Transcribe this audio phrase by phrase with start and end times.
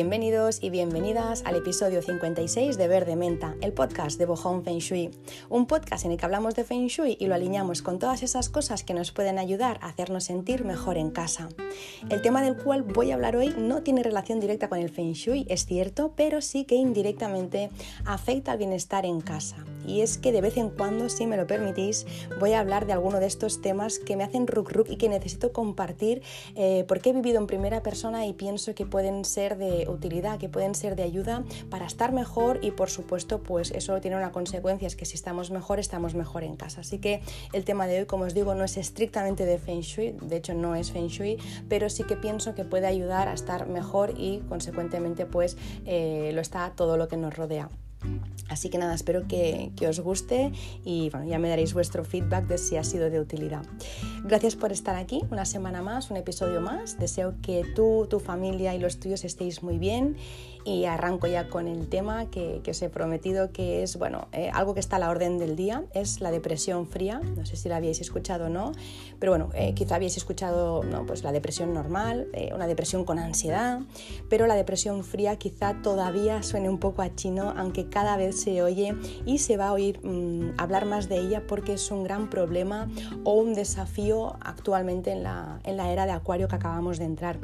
[0.00, 5.10] Bienvenidos y bienvenidas al episodio 56 de Verde Menta, el podcast de Bohong Feng Shui.
[5.50, 8.48] Un podcast en el que hablamos de Feng Shui y lo alineamos con todas esas
[8.48, 11.50] cosas que nos pueden ayudar a hacernos sentir mejor en casa.
[12.08, 15.12] El tema del cual voy a hablar hoy no tiene relación directa con el Feng
[15.12, 17.68] Shui, es cierto, pero sí que indirectamente
[18.06, 19.66] afecta al bienestar en casa.
[19.86, 22.06] Y es que de vez en cuando, si me lo permitís,
[22.38, 25.08] voy a hablar de alguno de estos temas que me hacen ruk ruk y que
[25.08, 26.22] necesito compartir
[26.54, 30.48] eh, porque he vivido en primera persona y pienso que pueden ser de utilidad, que
[30.48, 34.86] pueden ser de ayuda para estar mejor y por supuesto pues eso tiene una consecuencia,
[34.86, 36.80] es que si estamos mejor estamos mejor en casa.
[36.80, 40.16] Así que el tema de hoy, como os digo, no es estrictamente de Feng Shui,
[40.20, 41.38] de hecho no es Feng Shui,
[41.68, 46.40] pero sí que pienso que puede ayudar a estar mejor y consecuentemente pues eh, lo
[46.40, 47.68] está todo lo que nos rodea.
[48.48, 50.52] Así que nada, espero que, os guste
[50.84, 53.64] y bueno, ya me daréis vuestro feedback de si ha sido de utilidad.
[54.24, 56.98] Gracias por estar aquí, una semana más, un episodio más.
[56.98, 60.16] Deseo que tú, tu familia y los tuyos estéis muy bien
[60.64, 64.74] y arranco ya con el tema que, os he prometido que es bueno eh, algo
[64.74, 67.20] que está a la orden del día es la depresión fría.
[67.36, 68.72] No sé si la habíais escuchado o no
[69.18, 73.18] pero bueno eh, quizá habéis escuchado no, pues la depresión normal eh, una depresión con
[73.18, 73.80] ansiedad
[74.28, 78.62] pero la depresión fría quizá todavía suene un poco a chino aunque cada vez se
[78.62, 78.94] oye
[79.26, 82.88] y se va a oír mm, hablar más de ella porque es un gran problema
[83.24, 87.38] o un desafío actualmente en la, en la era de acuario que acabamos de entrar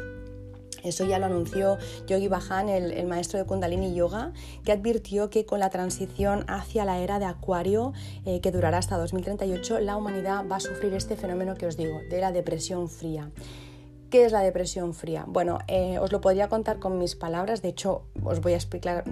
[0.87, 4.33] eso ya lo anunció Yogi Bhajan, el, maestro de Kundalini Yoga,
[4.65, 7.92] que advirtió que con la transición hacia la era de Acuario,
[8.25, 12.01] eh, que durará hasta 2038, la humanidad va a sufrir este fenómeno que os digo,
[12.11, 13.31] de la depresión fría.
[14.10, 15.24] ¿Qué es la depresión fría?
[15.26, 19.04] Bueno, eh, os lo podría contar con mis palabras, de hecho os voy a explicar,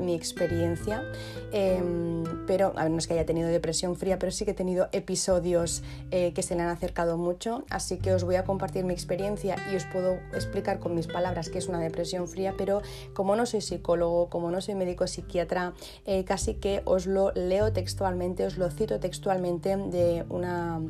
[0.00, 1.02] mi experiencia,
[1.50, 5.82] em, pero no es que haya tenido depresión fría, pero sí que he tenido episodios
[6.10, 9.56] eh, que se le han acercado mucho, así que os voy a compartir mi experiencia
[9.72, 12.82] y os puedo explicar con mis palabras qué es una depresión fría, pero
[13.14, 15.72] como no soy psicólogo, como no soy médico psiquiatra,
[16.04, 20.82] eh, casi que os lo leo textualmente, os lo cito textualmente de una,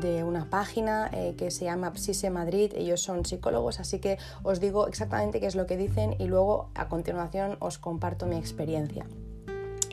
[0.00, 4.88] de una página que se llama Psise Madrid ellos son psicólogos, así que os digo
[4.88, 9.06] exactamente qué es lo que dicen y luego a continuación os comparto mi experiencia.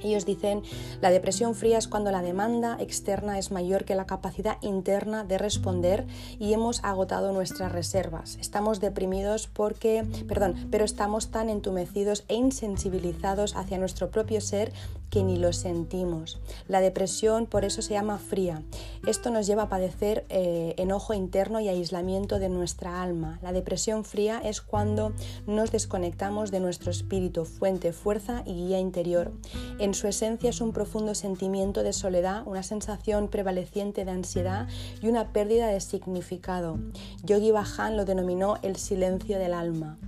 [0.04, 0.64] Ellos dicen,
[1.02, 5.38] la depresión fría es cuando la demanda externa es mayor que la capacidad interna de
[5.38, 6.06] responder
[6.40, 8.38] y hemos agotado nuestras reservas.
[8.42, 14.74] Estamos deprimidos porque, perdón, pero estamos tan entumecidos e insensibilizados hacia nuestro propio ser
[15.14, 16.40] que ni lo sentimos.
[16.68, 18.64] La depresión por eso se llama fría.
[19.06, 23.38] Esto nos lleva a padecer eh, enojo interno y aislamiento de nuestra alma.
[23.44, 25.14] La depresión fría es cuando
[25.46, 29.32] nos desconectamos de nuestro espíritu, fuente, fuerza y guía interior.
[29.78, 34.68] En su esencia es un profundo sentimiento de soledad, una sensación prevaleciente de ansiedad
[35.00, 36.80] y una pérdida de significado.
[37.22, 40.00] Yogi Bhajan lo denominó el silencio del alma.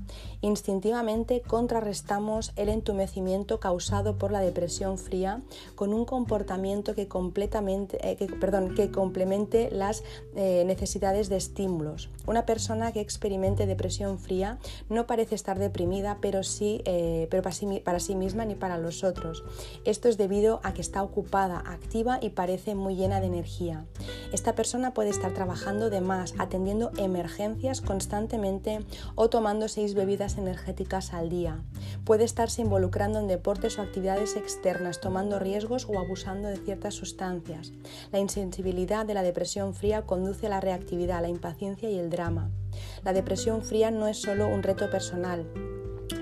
[0.42, 5.42] Instintivamente contrarrestamos el entumecimiento causado por la depresión fría
[5.76, 10.04] con un comportamiento que, eh, complemente las
[10.36, 12.10] eh, necesidades de estímulos.
[12.28, 14.60] Una persona que experimente depresión fría
[14.90, 19.04] no parece estar deprimida, pero sí eh, pero sí, para sí misma ni para los
[19.04, 19.44] otros.
[19.86, 23.86] Esto es debido a que está ocupada, activa y parece muy llena de energía.
[24.34, 28.80] Esta persona puede estar trabajando de más, atendiendo emergencias constantemente
[29.16, 31.60] o tomando seis bebidas energéticas al día.
[32.04, 37.72] Puede estarse involucrando en deportes o actividades externas, tomando riesgos o abusando de ciertas sustancias.
[38.12, 42.50] La insensibilidad de la depresión fría conduce a la reactividad, la impaciencia y el drama.
[43.04, 45.48] La depresión fría no es solo un reto personal,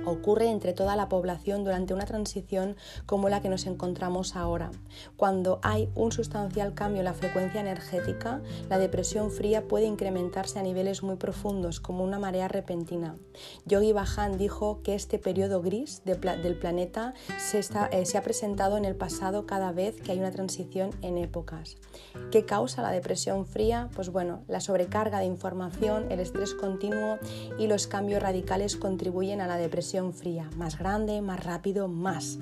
[0.05, 2.75] ocurre entre toda la población durante una transición
[3.05, 4.71] como la que nos encontramos ahora.
[5.17, 10.63] Cuando hay un sustancial cambio en la frecuencia energética, la depresión fría puede incrementarse a
[10.63, 13.15] niveles muy profundos, como una marea repentina.
[13.65, 17.13] Yogi Bhajan dijo que este periodo gris del planeta
[17.91, 21.77] eh, se ha presentado en el pasado cada vez que hay una transición en épocas.
[22.31, 23.89] ¿Qué causa la depresión fría?
[23.95, 27.17] Pues bueno, la sobrecarga de información, el estrés continuo
[27.57, 32.39] y los cambios radicales contribuyen a la depresión fría, más grande, más rápido, más.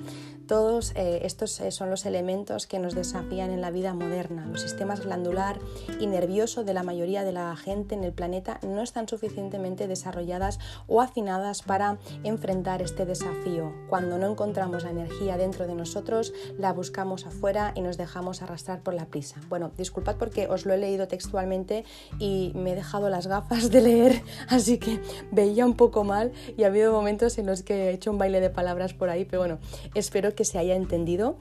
[0.52, 4.44] Todos eh, estos eh, son los elementos que nos desafían en la vida moderna.
[4.44, 5.58] Los sistemas glandular
[5.98, 10.58] y nervioso de la mayoría de la gente en el planeta no están suficientemente desarrolladas
[10.88, 13.72] o afinadas para enfrentar este desafío.
[13.88, 18.82] Cuando no encontramos la energía dentro de nosotros, la buscamos afuera y nos dejamos arrastrar
[18.82, 19.40] por la prisa.
[19.48, 21.86] Bueno, disculpad porque os lo he leído textualmente
[22.18, 25.00] y me he dejado las gafas de leer, así que
[25.30, 28.42] veía un poco mal y ha habido momentos en los que he hecho un baile
[28.42, 29.58] de palabras por ahí, pero bueno,
[29.94, 31.36] espero que se haya entendido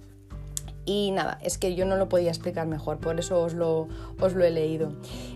[0.85, 3.87] Y nada, es que yo no lo podía explicar mejor, por eso os lo,
[4.19, 4.93] os lo he leído.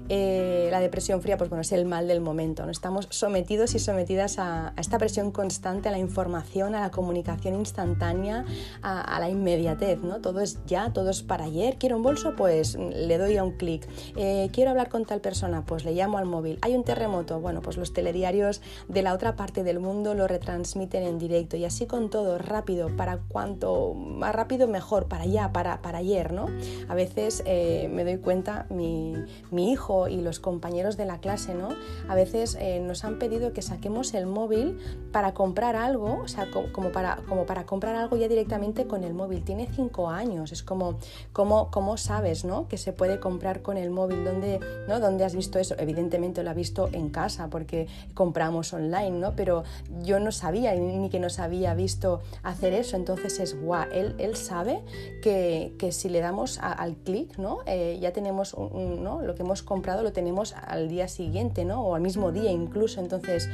[0.09, 2.65] Eh, la depresión fría, pues bueno, es el mal del momento.
[2.65, 2.71] ¿no?
[2.71, 8.45] Estamos sometidos y sometidas a, esta presión constante, a la información, a la comunicación instantánea,
[8.81, 9.99] a, la inmediatez.
[10.01, 10.21] ¿no?
[10.21, 11.77] Todo es ya, todo es para ayer.
[11.77, 13.87] Quiero un bolso, pues le doy a un clic.
[14.15, 16.59] Eh, quiero hablar con tal persona, pues le llamo al móvil.
[16.61, 21.03] Hay un terremoto, bueno, pues los telediarios de la otra parte del mundo lo retransmiten
[21.03, 25.99] en directo y así con todo, rápido, para cuanto más rápido mejor, para para, para
[25.99, 26.47] ayer, ¿no?
[26.87, 29.15] A veces eh, me doy cuenta, mi,
[29.51, 31.69] mi, hijo y los compañeros de la clase, ¿no?
[32.07, 34.77] A veces eh, nos han pedido que saquemos el móvil
[35.11, 39.13] para comprar algo, o sea, como, para, como para comprar algo ya directamente con el
[39.13, 39.43] móvil.
[39.43, 40.97] Tiene cinco años, es como,
[41.33, 42.67] como, como sabes, ¿no?
[42.67, 44.23] Que se puede comprar con el móvil.
[44.23, 44.99] ¿Dónde, ¿no?
[44.99, 45.75] ¿Dónde has visto eso?
[45.77, 49.35] Evidentemente lo ha visto en casa porque compramos online, ¿no?
[49.35, 49.63] Pero
[50.01, 54.35] yo no sabía ni que nos había visto hacer eso, entonces es guau, él, él
[54.35, 54.81] sabe
[55.25, 57.59] que, si le damos al clic, ¿no?
[57.65, 59.21] Eh, ya tenemos ¿no?
[59.21, 61.83] lo que hemos comprado, lo tenemos al día siguiente, ¿no?
[61.83, 63.49] o al mismo día incluso, entonces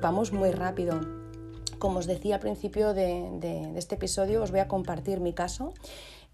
[0.00, 1.00] vamos muy rápido.
[1.78, 5.74] Como os decía al principio de este episodio, os voy a compartir mi caso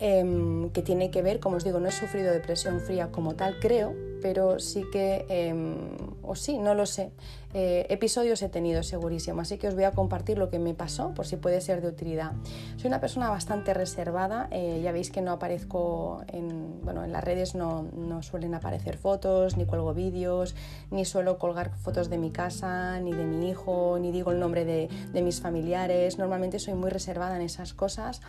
[0.03, 3.59] Em, que tiene que ver, como os digo, no he sufrido depresión fría como tal,
[3.61, 5.77] creo, pero sí que, em,
[6.23, 7.13] o sí, no lo sé,
[7.53, 11.13] eh, episodios he tenido segurísimo, así que os voy a compartir lo que me pasó
[11.13, 12.33] por si puede ser de utilidad.
[12.79, 17.23] Soy una persona bastante reservada, eh, ya veis que no aparezco en, bueno, en las
[17.23, 20.55] redes, no, no suelen aparecer fotos, ni cuelgo vídeos,
[20.91, 24.65] ni suelo colgar fotos de mi casa, ni de mi hijo, ni digo el nombre
[24.65, 28.23] de, de mis familiares, normalmente soy muy reservada en esas cosas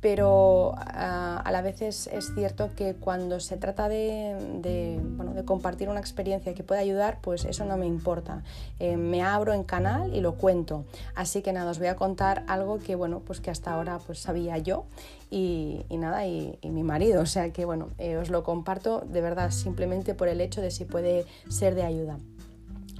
[0.00, 5.00] pero ah, a, la vez es, cierto que cuando se trata de,
[5.44, 8.42] compartir una experiencia que pueda ayudar, pues eso no me importa.
[8.78, 10.84] Eh, me abro en canal y lo cuento.
[11.14, 14.20] Así que nada, os voy a contar algo que, bueno, pues que hasta ahora pues
[14.20, 14.84] sabía yo
[15.30, 17.22] y, nada, y, mi marido.
[17.22, 20.70] O sea que bueno, eh, os lo comparto de verdad simplemente por el hecho de
[20.70, 22.18] si puede ser de ayuda,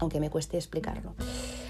[0.00, 1.14] aunque me cueste explicarlo.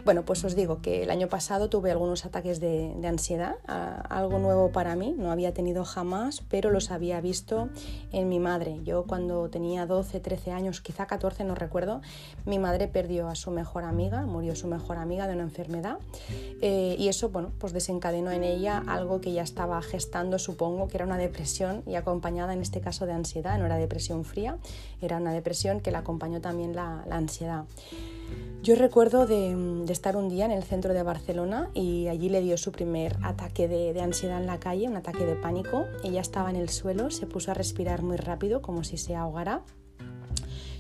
[0.04, 4.70] Bueno, pues os digo que el año pasado tuve algunos ataques de, ansiedad, algo nuevo
[4.70, 7.68] para mí, no había tenido jamás, pero los había visto
[8.12, 8.80] en mi madre.
[8.84, 12.00] Yo cuando tenía 12, 13 años, quizá 14, no recuerdo,
[12.44, 15.98] mi madre perdió a su mejor amiga, murió su mejor amiga de una enfermedad
[16.60, 20.96] eh, y eso, bueno, pues desencadenó en ella algo que ya estaba gestando, supongo, que
[20.98, 24.58] era una depresión y acompañada en este caso de ansiedad, no era depresión fría,
[25.00, 27.64] era una depresión que la acompañó también la, la ansiedad.
[28.62, 32.58] Yo recuerdo de, estar un día en el centro de Barcelona y allí le dio
[32.58, 35.84] su primer ataque de, ansiedad en la calle, un ataque de pánico.
[36.02, 39.62] Ella estaba en el suelo, se puso a respirar muy rápido como si se ahogara.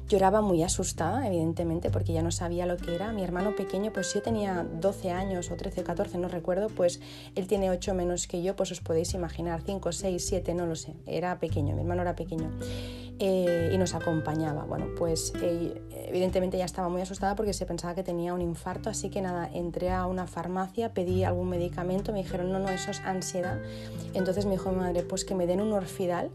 [0.08, 3.12] Lloraba muy asustada, evidentemente, porque ya no sabía lo que era.
[3.12, 7.00] Mi hermano pequeño, pues yo tenía 12 años o 13, 14, no recuerdo, pues
[7.34, 10.76] él tiene 8 menos que yo, pues os podéis imaginar, 5, 6, 7, no lo
[10.76, 12.50] sé, era pequeño, mi hermano era pequeño.
[13.20, 14.64] Eh, y nos acompañaba.
[14.64, 18.90] Bueno, pues eh, evidentemente ya estaba muy asustada porque se pensaba que tenía un infarto,
[18.90, 22.92] así que nada, entré a una farmacia, pedí algún medicamento, me dijeron, no, no, eso
[22.92, 23.60] es ansiedad.
[24.14, 26.30] Entonces me dijo mi madre, pues que me den un orfidal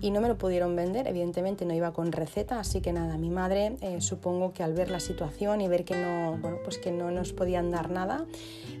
[0.00, 3.30] y no me lo pudieron vender, evidentemente no iba con receta, así que nada, mi
[3.30, 6.92] madre eh, supongo que al ver la situación y ver que no, bueno, pues que
[6.92, 8.26] no nos podían dar nada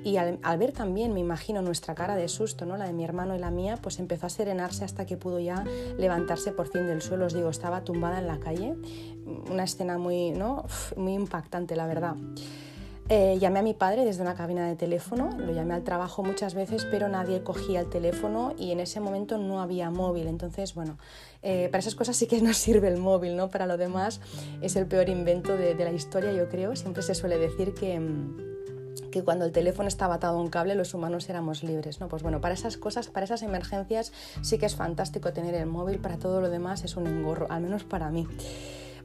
[0.04, 2.76] y al, ver también, me imagino, nuestra cara de susto, ¿no?
[2.76, 5.64] la de mi hermano y la mía, pues empezó a serenarse hasta que pudo ya
[5.98, 8.74] levantarse por fin del suelo, os digo, estaba tumbada en la calle,
[9.50, 10.64] una escena muy, ¿no?
[10.96, 12.16] muy impactante, la verdad.
[13.08, 16.54] Eh, llamé a mi padre desde una cabina de teléfono, lo llamé al trabajo muchas
[16.54, 20.26] veces, pero nadie cogía el teléfono y en ese momento no había móvil.
[20.26, 20.98] Entonces, bueno,
[21.42, 23.48] eh, para esas cosas sí que nos sirve el móvil, ¿no?
[23.48, 24.20] Para lo demás
[24.60, 26.74] es el peor invento de, de la historia, yo creo.
[26.74, 28.56] Siempre se suele decir que mm,
[29.16, 32.00] que cuando el teléfono estaba atado a un cable los humanos éramos libres.
[32.00, 32.08] ¿no?
[32.08, 35.98] Pues bueno, para esas cosas, para esas emergencias sí que es fantástico tener el móvil,
[35.98, 38.26] para todo lo demás es un engorro, al menos para mí.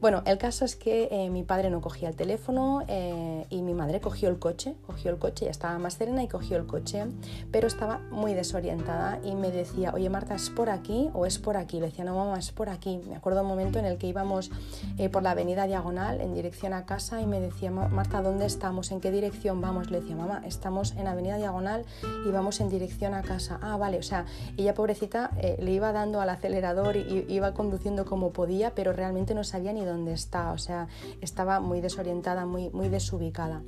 [0.01, 3.75] Bueno, el caso es que eh, mi padre no cogía el teléfono eh, y mi
[3.75, 7.05] madre cogió el coche, cogió el coche, ya estaba más serena y cogió el coche,
[7.51, 11.55] pero estaba muy desorientada y me decía, oye Marta, ¿es por aquí o es por
[11.55, 11.79] aquí?
[11.79, 12.99] Le decía, no mamá, es por aquí.
[13.07, 14.49] Me acuerdo un momento en el que íbamos
[14.97, 18.91] eh, por la avenida Diagonal en dirección a casa y me decía, Marta, ¿dónde estamos?
[18.91, 19.91] ¿En qué dirección vamos?
[19.91, 21.85] Le decía, mamá, estamos en avenida Diagonal
[22.25, 23.59] y vamos en dirección a casa.
[23.61, 24.25] Ah, vale, o sea,
[24.57, 25.29] ella pobrecita
[25.59, 29.85] le iba dando al acelerador y iba conduciendo como podía, pero realmente no sabía ni
[29.85, 30.87] dónde dónde está, o sea,
[31.21, 33.61] estaba muy desorientada, muy, muy desubicada.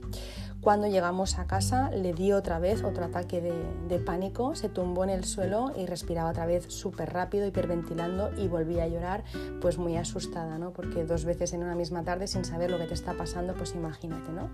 [0.64, 5.10] Cuando llegamos a casa le di otra vez otro ataque de, pánico, se tumbó en
[5.10, 9.26] el suelo y respiraba otra vez súper rápido, hiperventilando y volví a llorar
[9.60, 10.72] pues muy asustada, ¿no?
[10.72, 13.76] Porque dos veces en una misma tarde sin saber lo que te está pasando, pues
[13.76, 14.50] imagínate, ¿no?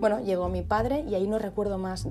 [0.00, 2.08] Bueno, llegó mi padre y ahí no recuerdo más.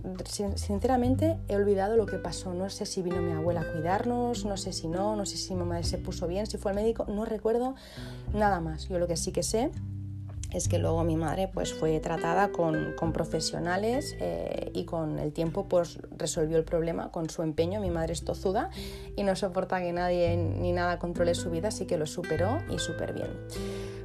[0.56, 2.54] Sinceramente he olvidado lo que pasó.
[2.54, 5.56] No sé si vino mi abuela a cuidarnos, no sé si no, no sé si
[5.56, 7.75] mi madre se puso bien, si fue al médico, no recuerdo
[8.34, 8.88] nada más.
[8.88, 9.72] Yo lo que sí que sé
[10.56, 15.34] es que luego mi madre pues fue tratada con, con profesionales eh, y con el
[15.34, 17.82] tiempo pues resolvió el problema con su empeño.
[17.82, 18.70] Mi madre es tozuda
[19.18, 22.80] y no soporta que nadie ni nada controle su vida, así que lo superó y
[22.80, 23.30] súper bien.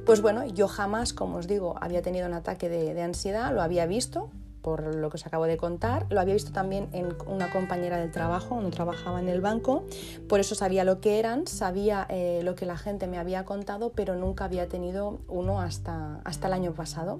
[0.05, 3.61] Pues bueno, yo jamás, como os digo, había tenido un ataque de, de ansiedad, lo
[3.61, 4.29] había visto,
[4.61, 6.05] por lo que os acabo de contar.
[6.09, 9.83] Lo había visto también en una compañera del trabajo, cuando trabajaba en el banco,
[10.27, 13.91] por eso sabía lo que eran, sabía eh, lo que la gente me había contado,
[13.93, 17.19] pero nunca había tenido uno hasta, hasta el año pasado,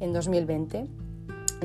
[0.00, 0.88] en 2020.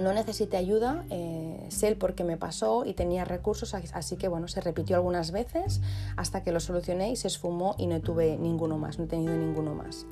[0.02, 4.28] No necesité ayuda, eh, sé el por qué me pasó y tenía recursos, así que
[4.28, 5.80] bueno, se repitió algunas veces
[6.18, 9.34] hasta que lo solucioné y se esfumó y no tuve ninguno más, no he tenido
[9.38, 10.06] ninguno más.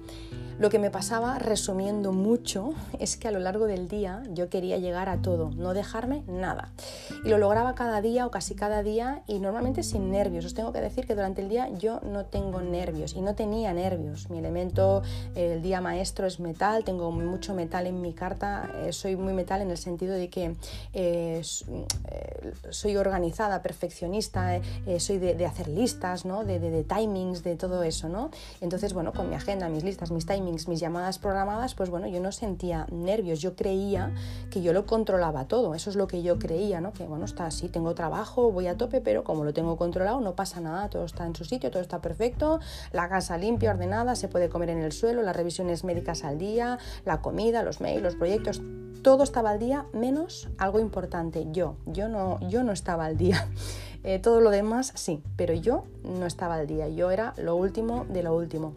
[0.60, 4.78] Lo que me pasaba, resumiendo mucho, es que a lo largo del día yo quería
[4.78, 6.72] llegar a todo, no dejarme nada.
[7.26, 10.46] Y lo lograba cada día o casi cada día y normalmente sin nervios.
[10.46, 13.74] Os tengo que decir que durante el día yo no tengo nervios y no tenía
[13.74, 14.30] nervios.
[14.30, 15.02] Mi elemento,
[15.34, 19.62] el día maestro es metal, tengo mucho metal en mi carta, eh, soy muy metal
[19.62, 20.56] en el sentido de que
[20.94, 24.62] eh, eh, soy organizada, perfeccionista,
[25.00, 26.44] soy de, hacer listas, ¿no?
[26.44, 28.08] de, timings, de todo eso.
[28.08, 28.30] ¿no?
[28.62, 32.20] Entonces, bueno, con mi agenda, mis listas, mis timings, mis llamadas programadas, pues bueno, yo
[32.20, 34.14] no sentía nervios, yo creía
[34.50, 36.94] que yo lo controlaba todo, eso es lo que yo creía, ¿no?
[36.94, 40.36] Que bueno, está así, tengo trabajo, voy a tope, pero como lo tengo controlado, no
[40.36, 42.60] pasa nada, todo está en su sitio, todo está perfecto,
[42.92, 46.80] la casa limpia, ordenada, se puede comer en el suelo, las revisiones médicas al día,
[47.06, 48.62] la comida, los mails, los proyectos,
[49.04, 53.48] todo estaba al día, menos algo importante, yo, yo no, yo no estaba al día.
[54.06, 58.06] Eh, todo lo demás sí, pero yo no estaba al día, yo era lo último
[58.10, 58.76] de lo último.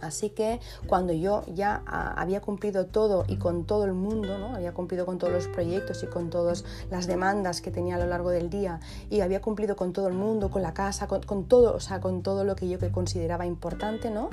[0.00, 4.54] Así que cuando yo ya ah, había cumplido todo y con todo el mundo, ¿no?
[4.54, 8.06] había cumplido con todos los proyectos y con todas las demandas que tenía a lo
[8.06, 11.74] largo del día y había cumplido con todo el mundo, con la casa, con, todo,
[11.74, 14.30] o sea, con todo lo que yo consideraba importante, ¿no?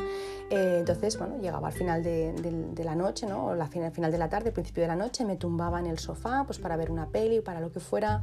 [0.49, 3.47] Eh, entonces, bueno, llegaba al final de, la noche, ¿no?
[3.47, 5.99] O al final, final de la tarde, principio de la noche, me tumbaba en el
[5.99, 8.21] sofá pues para ver una peli, para lo que fuera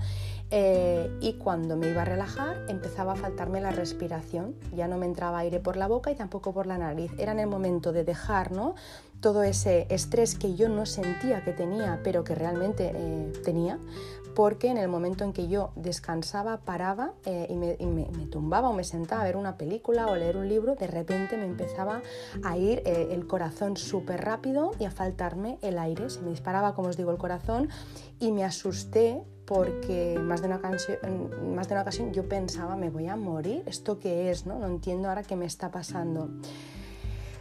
[0.51, 5.07] eh, y cuando me iba a relajar empezaba a faltarme la respiración, ya no me
[5.07, 7.13] entraba aire por la boca y tampoco por la nariz.
[7.19, 8.75] Era en el momento de dejar ¿no?
[9.21, 13.79] todo ese estrés que yo no sentía que tenía, pero que realmente eh, tenía,
[14.35, 18.85] porque en el momento en que yo descansaba, paraba eh, y, me, tumbaba o me
[18.85, 22.03] sentaba a ver una película o leer un libro, de repente me empezaba
[22.43, 26.11] a ir eh, el corazón súper rápido y a faltarme el aire.
[26.11, 27.69] Se me disparaba, como os digo, el corazón
[28.19, 33.09] y me asusté porque más de, una más de una ocasión yo pensaba, me voy
[33.09, 34.47] a morir, ¿esto qué es?
[34.47, 36.31] No, no entiendo ahora qué me está pasando.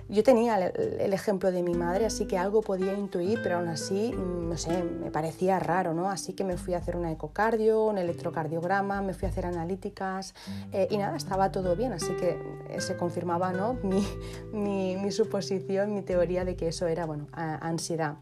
[0.10, 4.14] Yo tenía el, ejemplo de mi madre, así que algo podía intuir, pero aún así,
[4.14, 6.10] mm, no sé, me parecía raro, ¿no?
[6.10, 10.34] Así que me fui a hacer una ecocardio, un electrocardiograma, me fui a hacer analíticas
[10.72, 12.38] eh, y nada, estaba todo bien, así que
[12.70, 13.74] eh, se confirmaba, ¿no?
[13.84, 14.06] Mi,
[14.52, 18.18] mi, mi suposición, mi teoría de que eso era, bueno, ansiedad.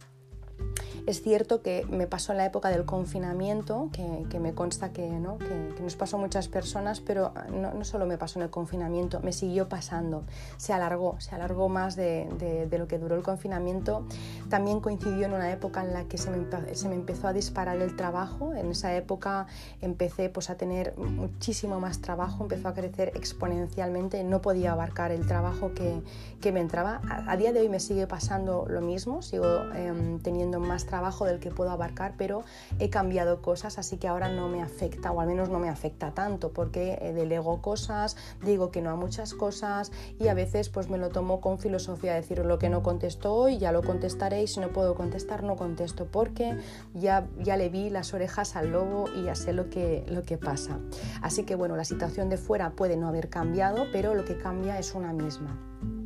[1.08, 5.38] Es cierto que me pasó en la época del confinamiento, que, me consta que, ¿no?
[5.40, 9.20] que, nos pasó a muchas personas, pero no, no, solo me pasó en el confinamiento,
[9.22, 10.24] me siguió pasando.
[10.58, 12.28] Se alargó, se alargó más de,
[12.70, 14.06] de, lo que duró el confinamiento.
[14.50, 17.78] También coincidió en una época en la que se me, se me, empezó a disparar
[17.82, 18.54] el trabajo.
[18.54, 19.48] En esa época
[19.82, 25.26] empecé pues, a tener muchísimo más trabajo, empezó a crecer exponencialmente, no podía abarcar el
[25.26, 26.02] trabajo que,
[26.40, 27.02] que me entraba.
[27.10, 31.40] A, día de hoy me sigue pasando lo mismo, sigo em, teniendo más trabajo del
[31.40, 32.44] que puedo abarcar, pero
[32.80, 36.12] he cambiado cosas, así que ahora no me afecta, o al menos no me afecta
[36.12, 40.90] tanto, porque eh, delego cosas, digo que no a muchas cosas y a veces pues
[40.90, 44.48] me lo tomo con filosofía, decir lo que no contesto hoy, ya lo contestaré y
[44.48, 46.58] si no puedo contestar no contesto, porque
[46.94, 50.38] ya, ya le vi las orejas al lobo y ya sé lo que, lo que
[50.38, 50.80] pasa.
[51.22, 54.80] Así que bueno, la situación de fuera puede no haber cambiado, pero lo que cambia
[54.80, 56.01] es una misma.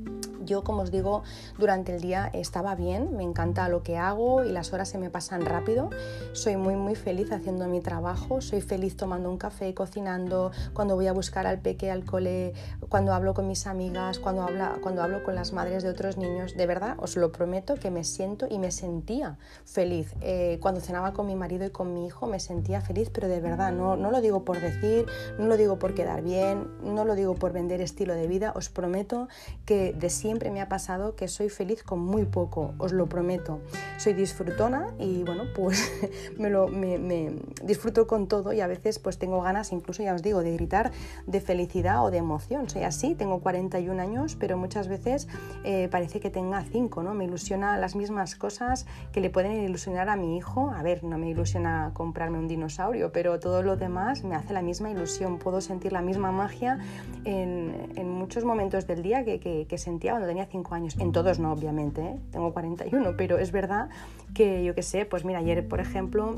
[0.45, 1.23] Yo, como os digo,
[1.57, 5.09] durante el día estaba bien, me encanta lo que hago y las horas se me
[5.09, 5.89] pasan rápido.
[6.33, 11.07] Soy muy, muy feliz haciendo mi trabajo, soy feliz tomando un café, cocinando, cuando voy
[11.07, 12.53] a buscar al peque al cole,
[12.89, 16.55] cuando hablo con mis amigas, cuando, habla, cuando hablo con las madres de otros niños.
[16.55, 20.13] De verdad, os lo prometo que me siento y me sentía feliz.
[20.21, 23.39] Eh, cuando cenaba con mi marido y con mi hijo me sentía feliz, pero de
[23.39, 25.05] verdad, no, no lo digo por decir,
[25.39, 28.69] no lo digo por quedar bien, no lo digo por vender estilo de vida, os
[28.69, 29.27] prometo
[29.65, 33.07] que de siempre siempre me ha pasado que soy feliz con muy poco, os lo
[33.07, 33.61] prometo.
[33.97, 35.89] Soy disfrutona y bueno, pues
[36.37, 37.31] me, lo, me,
[37.63, 40.91] disfruto con todo y a veces pues tengo ganas, incluso ya os digo, de gritar
[41.25, 42.69] de felicidad o de emoción.
[42.69, 45.29] Soy así, tengo 41 años, pero muchas veces
[45.63, 47.13] eh, parece que tenga 5, ¿no?
[47.13, 50.71] Me ilusiona las mismas cosas que le pueden ilusionar a mi hijo.
[50.71, 54.61] A ver, no me ilusiona comprarme un dinosaurio, pero todo lo demás me hace la
[54.61, 55.39] misma ilusión.
[55.39, 56.79] Puedo sentir la misma magia
[57.23, 60.96] en, en muchos momentos del día que, que, sentía cuando tenía 5 años.
[61.00, 62.15] En todos no, obviamente, ¿eh?
[62.32, 63.89] tengo 41, pero es verdad
[64.34, 66.36] que yo qué sé, pues mira, ayer por ejemplo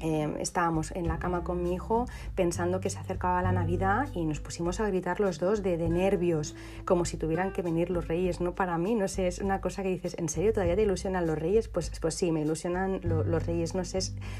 [0.00, 4.24] Em, estábamos en la cama con mi hijo pensando que se acercaba la Navidad y
[4.24, 8.40] nos pusimos a gritar los dos de, nervios, como si tuvieran que venir los reyes.
[8.40, 11.26] No para mí, no sé, es una cosa que dices, ¿en serio todavía te ilusionan
[11.26, 11.68] los reyes?
[11.68, 13.98] Pues, pues sí, me ilusionan los reyes, no sé,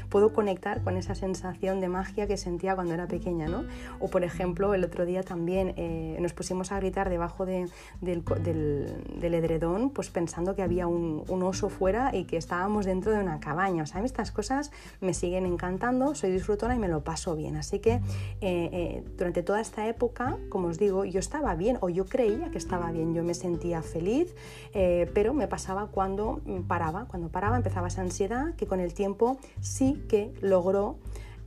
[0.09, 3.63] puedo conectar con esa sensación de magia que sentía cuando era pequeña, ¿no?
[3.99, 7.71] O por ejemplo, el otro día también eh, nos pusimos a gritar debajo del,
[8.01, 13.19] del, edredón, pues pensando que había un, un oso fuera y que estábamos dentro de
[13.19, 13.83] una cabaña.
[13.83, 14.71] O sea, estas cosas
[15.01, 17.55] me siguen encantando, soy disfrutona y me lo paso bien.
[17.55, 18.01] Así que eh,
[18.41, 22.57] eh, durante toda esta época, como os digo, yo estaba bien o yo creía que
[22.57, 24.35] estaba bien, yo me sentía feliz,
[24.73, 29.37] eh, pero me pasaba cuando paraba, cuando paraba empezaba esa ansiedad que con el tiempo
[29.61, 30.97] sí que logró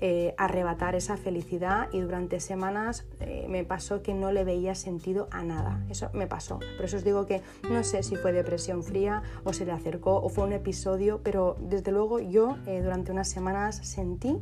[0.00, 5.28] eh, arrebatar esa felicidad y durante semanas eh, me pasó que no le veía sentido
[5.31, 5.85] a nada.
[5.90, 6.61] Eso me pasó.
[6.76, 10.17] Por eso os digo que no sé si fue depresión fría o se le acercó
[10.17, 14.38] o fue un episodio, pero desde luego yo eh, durante unas semanas sentí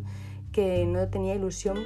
[0.53, 1.79] que no tenía ilusión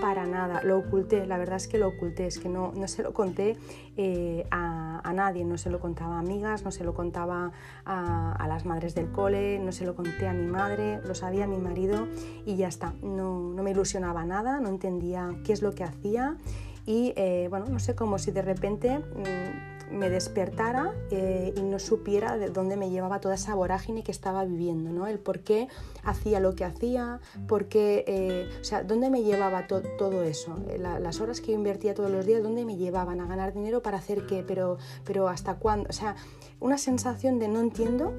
[0.00, 3.02] para nada, lo oculté, la verdad es que lo oculté, es que no, no se
[3.02, 3.56] lo conté
[3.96, 7.52] eh, a, a, nadie, no se lo contaba a amigas, no se lo contaba
[7.84, 11.58] a, las madres del cole, no se lo conté a mi madre, lo sabía mi
[11.58, 12.06] marido
[12.44, 16.36] y ya está, no, no me ilusionaba nada, no entendía qué es lo que hacía
[16.84, 18.98] y eh, bueno, no sé, como si de repente...
[18.98, 24.12] Mmm, me despertara eh, y no supiera de dónde me llevaba toda esa vorágine que
[24.12, 25.06] estaba viviendo, ¿no?
[25.06, 25.68] El por qué
[26.02, 30.78] hacía lo que hacía, por qué, eh, o sea, dónde me llevaba todo eso, eh,
[30.78, 34.26] las horas que invertía todos los días, dónde me llevaban a ganar dinero para hacer
[34.26, 36.16] qué, pero, pero hasta cuándo, o sea,
[36.60, 38.12] una sensación de no entiendo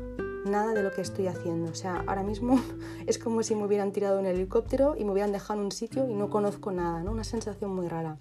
[0.46, 1.72] nada de lo que estoy haciendo.
[1.72, 2.60] O sea, ahora mismo
[3.08, 6.08] es como si me hubieran tirado un helicóptero y me hubieran dejado en un sitio
[6.10, 7.12] y no conozco nada, ¿no?
[7.12, 8.18] Una sensación muy rara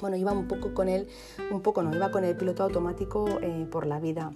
[0.00, 1.08] bueno, iba un poco con él,
[1.50, 4.32] un poco no, iba con el piloto automático eh, por la vida.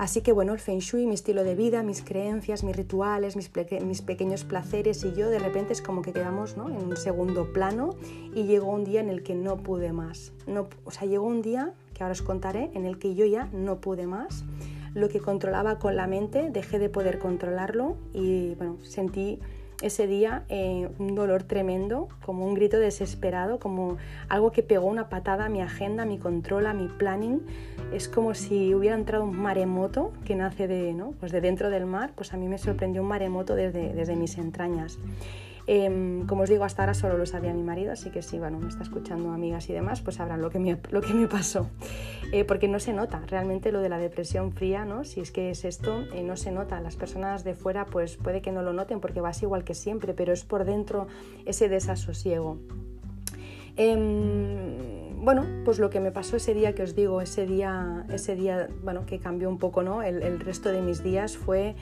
[0.00, 3.50] Así que bueno, el feng shui, mi estilo de vida, mis creencias, mis rituales, mis,
[3.82, 6.70] mis pequeños placeres y yo de repente es como que quedamos ¿no?
[6.70, 7.90] en un segundo plano
[8.34, 10.32] y llegó un día en el que no pude más.
[10.46, 13.50] No, o sea, llegó un día, que ahora os contaré, en el que yo ya
[13.52, 14.42] no pude más.
[14.94, 19.38] Lo que controlaba con la mente, dejé de poder controlarlo y bueno, sentí
[19.82, 23.96] ese día eh, un dolor tremendo, como un grito desesperado, como
[24.28, 27.40] algo que pegó una patada a mi agenda, a mi control, a mi planning.
[27.92, 31.12] Es como si hubiera entrado un maremoto que nace de, ¿no?
[31.18, 34.38] pues de dentro del mar, pues a mí me sorprendió un maremoto desde, desde mis
[34.38, 34.98] entrañas.
[35.66, 38.58] Em, como os digo, hasta ahora solo lo sabía mi marido, así que si bueno,
[38.58, 41.68] me está escuchando amigas y demás, pues sabrán lo que me, lo que me pasó.
[42.32, 45.04] Eh, porque no se nota realmente lo de la depresión fría, ¿no?
[45.04, 46.80] si es que es esto, eh, no se nota.
[46.80, 50.14] Las personas de fuera pues puede que no lo noten porque vas igual que siempre,
[50.14, 51.08] pero es por dentro
[51.44, 52.58] ese desasosiego.
[53.76, 58.36] Em, bueno, pues lo que me pasó ese día que os digo, ese día, ese
[58.36, 60.02] día bueno, que cambió un poco ¿no?
[60.02, 61.74] el, el resto de mis días fue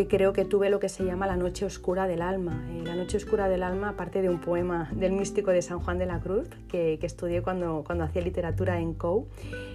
[0.00, 2.64] que creo que tuve lo que se llama la noche oscura del alma.
[2.70, 5.98] Eh, la noche oscura del alma, aparte de un poema del místico de San Juan
[5.98, 9.26] de la Cruz, que, que estudié cuando, cuando hacía literatura en COU,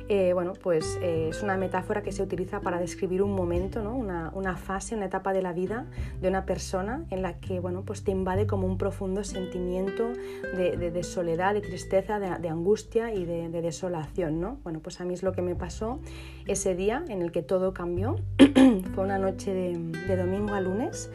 [0.07, 3.95] eh, bueno, pues eh, es una metáfora que se utiliza para describir un momento, ¿no?
[3.95, 5.87] una, una, fase, una etapa de la vida
[6.21, 10.11] de una persona en la que bueno, pues te invade como un profundo sentimiento
[10.55, 14.39] de, de, soledad, de tristeza, de, de angustia y de, desolación.
[14.39, 14.59] ¿no?
[14.63, 15.99] Bueno, pues a mí es lo que me pasó
[16.45, 18.17] ese día en el que todo cambió.
[18.93, 21.09] Fue una noche de domingo a lunes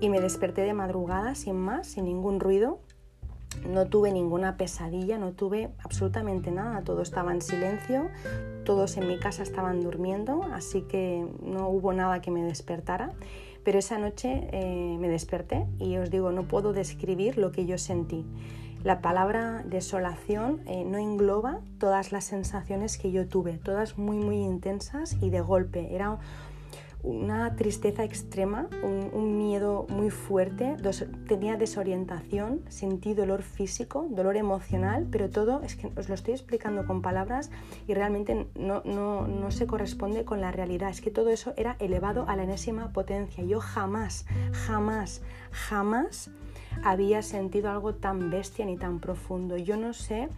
[0.00, 2.80] y me desperté de madrugada sin más, sin ningún ruido
[3.66, 8.08] no tuve ninguna pesadilla, no tuve absolutamente nada, todo estaba en silencio,
[8.64, 13.12] todos en mi casa estaban durmiendo, así que no hubo nada que me despertara.
[13.62, 17.76] Pero esa noche eh, me desperté y os digo, no puedo describir lo que yo
[17.76, 18.24] sentí.
[18.82, 24.36] La palabra desolación eh, no engloba todas las sensaciones que yo tuve, todas muy muy
[24.36, 25.94] intensas y de golpe.
[25.94, 26.18] Era
[27.02, 30.76] una tristeza extrema, un, miedo muy fuerte,
[31.26, 36.86] tenía desorientación, sentí dolor físico, dolor emocional, pero todo es que os lo estoy explicando
[36.86, 37.50] con palabras
[37.88, 40.90] y realmente no, no, no se corresponde con la realidad.
[40.90, 43.42] Es que todo eso era elevado a la enésima potencia.
[43.44, 46.30] Yo jamás, jamás, jamás
[46.84, 49.56] había sentido algo tan bestia ni tan profundo.
[49.56, 50.28] Yo no sé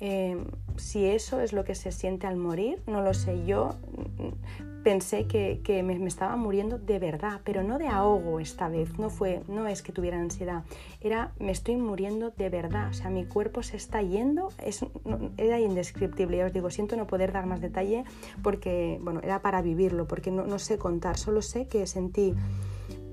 [0.00, 0.36] Eh,
[0.76, 3.44] si eso es lo que se siente al morir, no lo sé.
[3.44, 3.74] Yo
[4.88, 9.42] pensé que, me, estaba muriendo de verdad, pero no de ahogo esta vez, no fue,
[9.46, 10.64] no es que tuviera ansiedad,
[11.02, 14.48] era me estoy muriendo de verdad, o sea, mi cuerpo se está yendo,
[15.36, 18.04] era indescriptible, ya os digo, siento no poder dar más detalle
[18.42, 22.34] porque, bueno, era para vivirlo, porque no, no sé contar, solo sé que sentí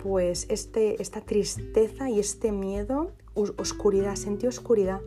[0.02, 5.02] pues este, esta tristeza y este miedo, oscuridad, sentí oscuridad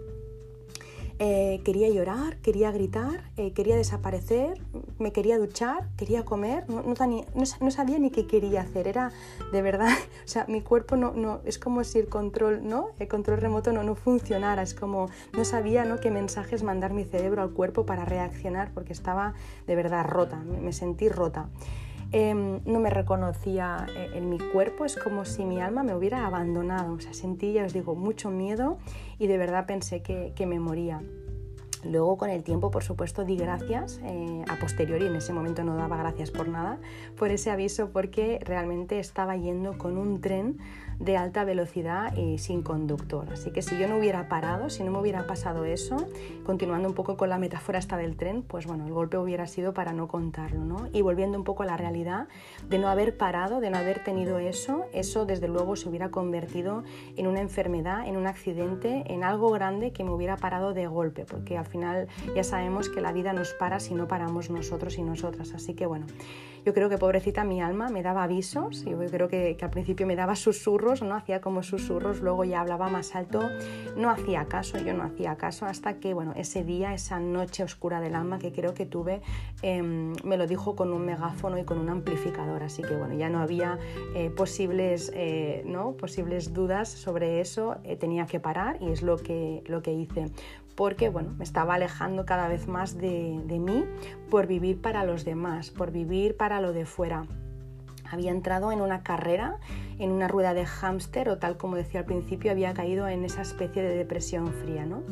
[1.21, 4.61] eh, quería llorar, quería gritar, eh, quería desaparecer,
[4.99, 9.11] me quería duchar, quería comer, no, sabía ni qué quería hacer, era
[9.51, 9.89] de verdad,
[10.25, 12.91] o sea, mi cuerpo no, no es como si el control, ¿no?
[13.01, 15.99] El control remoto no, no funcionara, es como no sabía ¿no?
[15.99, 19.35] qué mensajes mandar mi cerebro al cuerpo para reaccionar porque estaba
[19.67, 21.49] de verdad rota, me sentí rota.
[22.11, 26.27] Em, no me reconocía eh, en mi cuerpo, es como si mi alma me hubiera
[26.27, 28.79] abandonado, o sea, sentí, ya os digo, mucho miedo
[29.19, 31.03] y de verdad pensé que, que me moría.
[31.85, 35.77] Luego con el tiempo, por supuesto, di gracias eh, a posteriori, en ese momento no
[35.77, 36.79] daba gracias por nada,
[37.17, 40.59] por ese aviso porque realmente estaba yendo con un tren
[40.99, 43.29] de alta velocidad y sin conductor.
[43.33, 45.97] Así que si yo no hubiera parado, si no me hubiera pasado eso,
[46.45, 49.73] continuando un poco con la metáfora esta del tren, pues bueno, el golpe hubiera sido
[49.75, 50.89] para no contarlo, ¿no?
[50.93, 52.29] Y volviendo un poco a la realidad,
[52.69, 56.83] de no haber parado, de no haber tenido eso, eso desde luego se hubiera convertido
[57.17, 61.25] en una enfermedad, en un accidente, en algo grande que me hubiera parado de golpe,
[61.25, 65.03] porque al final ya sabemos que la vida nos para si no paramos nosotros y
[65.03, 65.53] nosotras.
[65.55, 66.07] Así que bueno,
[66.65, 70.17] yo creo que pobrecita mi alma me daba avisos, yo creo que, al principio me
[70.17, 73.41] daba susurros, no hacía como susurros, luego ya hablaba más alto,
[73.97, 78.01] no hacía caso, yo no hacía caso hasta que, bueno, ese día, esa noche oscura
[78.01, 79.21] del alma que creo que tuve,
[79.63, 83.29] em, me lo dijo con un megáfono y con un amplificador, así que, bueno, ya
[83.29, 83.79] no había
[84.15, 85.93] eh, posibles, eh, ¿no?
[85.93, 90.27] posibles dudas sobre eso, eh, tenía que parar y es lo que, lo que hice
[90.79, 93.85] porque bueno, me estaba alejando cada vez más de, de mí
[94.31, 97.27] por vivir para los demás, por vivir para lo de fuera
[98.11, 99.59] había entrado en una carrera,
[99.99, 103.43] en una rueda de hámster o tal como decía al principio, había caído en esa
[103.43, 104.87] especie de depresión fría.
[104.87, 105.03] ¿no?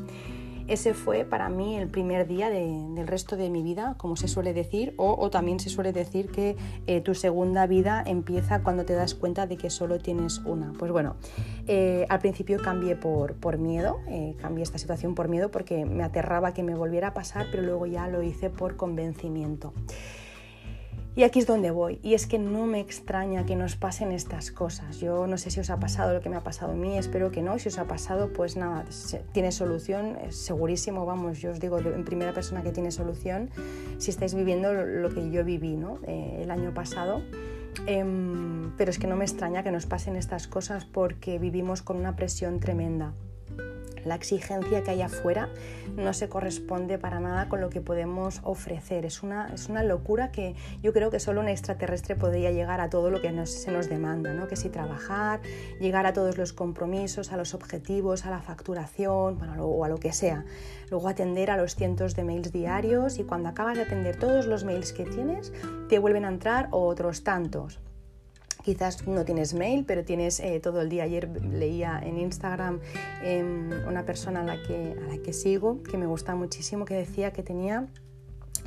[0.68, 4.52] Ese fue para mí el primer día del resto de mi vida, como se suele
[4.52, 6.57] decir, o, también se suele decir que
[6.88, 10.72] eh, tu segunda vida empieza cuando te das cuenta de que solo tienes una.
[10.76, 11.14] Pues bueno,
[11.68, 16.52] eh, al principio cambié por, miedo, eh, cambié esta situación por miedo porque me aterraba
[16.52, 19.72] que me volviera a pasar, pero luego ya lo hice por convencimiento.
[21.16, 21.98] Y aquí es donde voy.
[22.02, 25.00] Y es que no me extraña que nos pasen estas cosas.
[25.00, 27.31] Yo no sé si os ha pasado lo que me ha pasado a mí, espero
[27.31, 27.59] que no.
[27.59, 28.85] Si os ha pasado, pues nada,
[29.33, 33.48] tiene solución, segurísimo, vamos, yo os digo en primera persona que tiene solución
[33.96, 36.00] si estáis viviendo lo que yo viví ¿no?
[36.07, 37.22] Eh, el año pasado.
[37.87, 41.96] Em, pero es que no me extraña que nos pasen estas cosas porque vivimos con
[41.96, 43.14] una presión tremenda
[44.07, 45.49] la exigencia que hay afuera
[45.97, 49.05] no se corresponde para nada con lo que podemos ofrecer.
[49.05, 52.88] Es una, es una locura que yo creo que solo un extraterrestre podría llegar a
[52.88, 54.49] todo lo que se nos demanda, ¿no?
[54.49, 55.40] que si trabajar,
[55.81, 59.99] llegar a todos los compromisos, a los objetivos, a la facturación, bueno, o a lo
[59.99, 60.45] que sea.
[60.90, 64.64] Luego atender a los cientos de mails diarios y cuando acabas de atender todos los
[64.64, 65.53] mails que tienes,
[65.88, 67.81] te vuelven a entrar otros tantos
[68.66, 71.05] quizás no tienes mail, pero tienes eh, todo el día.
[71.05, 72.81] Ayer leía en Instagram
[73.22, 76.94] em, una persona a la, que, a la que sigo, que me gusta muchísimo, que
[76.94, 77.87] decía que tenía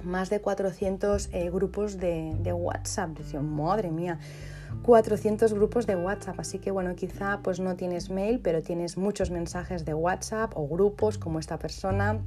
[0.05, 3.09] más de 400 eh, grupos de, de, WhatsApp.
[3.09, 4.19] Decía, madre mía,
[4.83, 6.39] 400 grupos de WhatsApp.
[6.39, 10.65] Así que bueno, quizá pues no tienes mail, pero tienes muchos mensajes de WhatsApp o
[10.65, 12.21] grupos como esta persona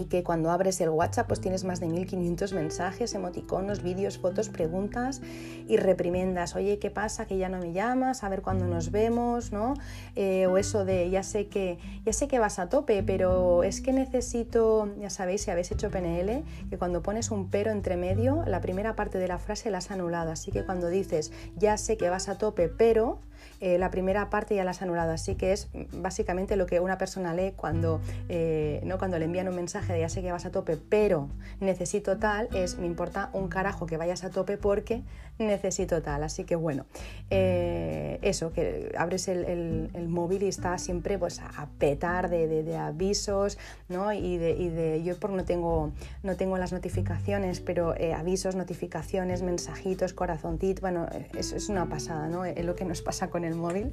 [0.00, 4.48] y que cuando abres el WhatsApp pues tienes más de 1500 mensajes, emoticonos, vídeos, fotos,
[4.48, 5.20] preguntas
[5.68, 6.56] y reprimendas.
[6.56, 7.26] Oye, ¿qué pasa?
[7.26, 9.74] Que ya no me llamas, a ver cuándo nos vemos, ¿no?
[10.16, 13.82] Eh, o eso de ya sé que ya sé que vas a tope, pero es
[13.82, 18.42] que necesito, ya sabéis, si habéis hecho PNL, que cuando pones un pero entre medio,
[18.46, 20.32] la primera parte de la frase la has anulado.
[20.32, 23.18] Así que cuando dices ya sé que vas a tope, pero
[23.60, 25.12] eh, la primera parte ya la has anulado.
[25.12, 28.98] Así que es básicamente lo que una persona lee cuando, eh, ¿no?
[28.98, 31.28] cuando le envían un mensaje de ya sé que vas a tope, pero
[31.60, 35.02] necesito tal, es me importa un carajo que vayas a tope porque
[35.38, 36.22] necesito tal.
[36.22, 36.86] Así que bueno,
[37.30, 44.12] eh, eso, que abres el, móvil y está siempre pues, a petar de, avisos, ¿no?
[44.12, 50.80] Y de, yo por no tengo, no tengo las notificaciones, pero avisos, notificaciones, mensajitos, corazoncito,
[50.80, 52.44] bueno, es, es una pasada, ¿no?
[52.44, 53.92] Es lo que nos pasa con el móvil.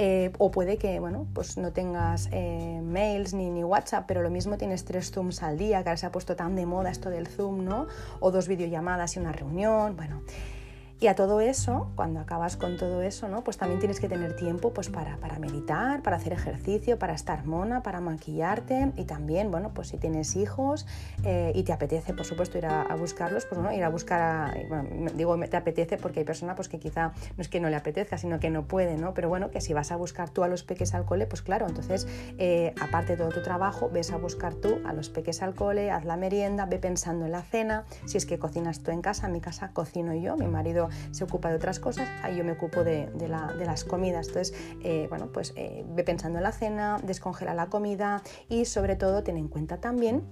[0.00, 4.30] Eh, o puede que bueno, pues no tengas eh, mails ni, ni WhatsApp, pero lo
[4.30, 7.10] mismo tienes tres Zooms al día, que ahora se ha puesto tan de moda esto
[7.10, 7.88] del Zoom, ¿no?
[8.20, 9.96] O dos videollamadas y una reunión.
[9.96, 10.22] Bueno,
[11.00, 13.44] Y a todo eso, cuando acabas con todo eso, ¿no?
[13.44, 17.46] pues también tienes que tener tiempo pues, para, para meditar, para hacer ejercicio, para estar
[17.46, 20.86] mona, para maquillarte y también, bueno, pues si tienes hijos
[21.22, 24.54] eh, y te apetece, por supuesto, ir a, buscarlos, pues bueno, ir a buscar, a,
[24.68, 27.76] bueno, digo te apetece porque hay personas pues, que quizá no es que no le
[27.76, 29.14] apetezca, sino que no puede, ¿no?
[29.14, 31.68] Pero bueno, que si vas a buscar tú a los peques al cole, pues claro,
[31.68, 32.08] entonces,
[32.38, 35.92] eh, aparte de todo tu trabajo, ves a buscar tú a los peques al cole,
[35.92, 39.28] haz la merienda, ve pensando en la cena, si es que cocinas tú en casa,
[39.28, 42.52] en mi casa cocino yo, mi marido se ocupa de otras cosas, ahí yo me
[42.52, 44.28] ocupo de, las comidas.
[44.28, 48.96] Entonces, eh, bueno, pues eh, ve pensando en la cena, descongela la comida y sobre
[48.96, 50.24] todo ten en cuenta también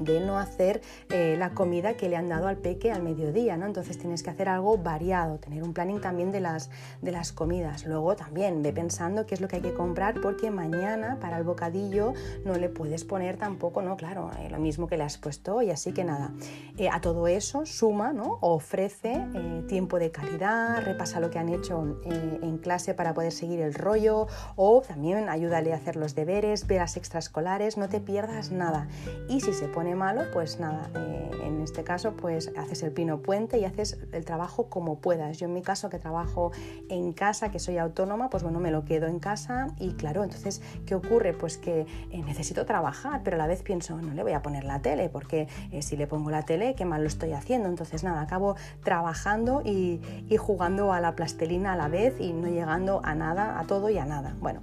[0.00, 3.66] de no hacer eh, la comida que le han dado al peque al mediodía, ¿no?
[3.66, 7.86] Entonces tienes que hacer algo variado, tener un planning también de las, de las comidas.
[7.86, 11.44] Luego también ve pensando qué es lo que hay que comprar porque mañana para el
[11.44, 12.12] bocadillo
[12.44, 13.96] no le puedes poner tampoco, ¿no?
[13.96, 16.32] Claro, eh, lo mismo que le has puesto y así que nada.
[16.76, 18.38] Eh, a todo eso suma, ¿no?
[18.40, 19.24] Ofrece
[19.68, 24.26] tiempo de calidad, repasa lo que han hecho en clase para poder seguir el rollo
[24.56, 28.88] o también ayúdale a hacer los deberes, veras extraescolares, no te pierdas nada.
[29.28, 33.18] Y si se pone malo, pues nada, eh, en este caso pues haces el pino
[33.18, 35.38] puente y haces el trabajo como puedas.
[35.38, 36.52] Yo en mi caso que trabajo
[36.88, 40.62] en casa, que soy autónoma, pues bueno, me lo quedo en casa y claro, entonces,
[40.86, 41.34] ¿qué ocurre?
[41.34, 44.64] Pues que eh, necesito trabajar, pero a la vez pienso, no le voy a poner
[44.64, 47.68] la tele, porque eh, si le pongo la tele, qué mal lo estoy haciendo.
[47.68, 52.48] Entonces, nada, acabo trabajando y, y jugando a la plastelina a la vez y no
[52.48, 54.34] llegando a nada, a todo y a nada.
[54.40, 54.62] Bueno.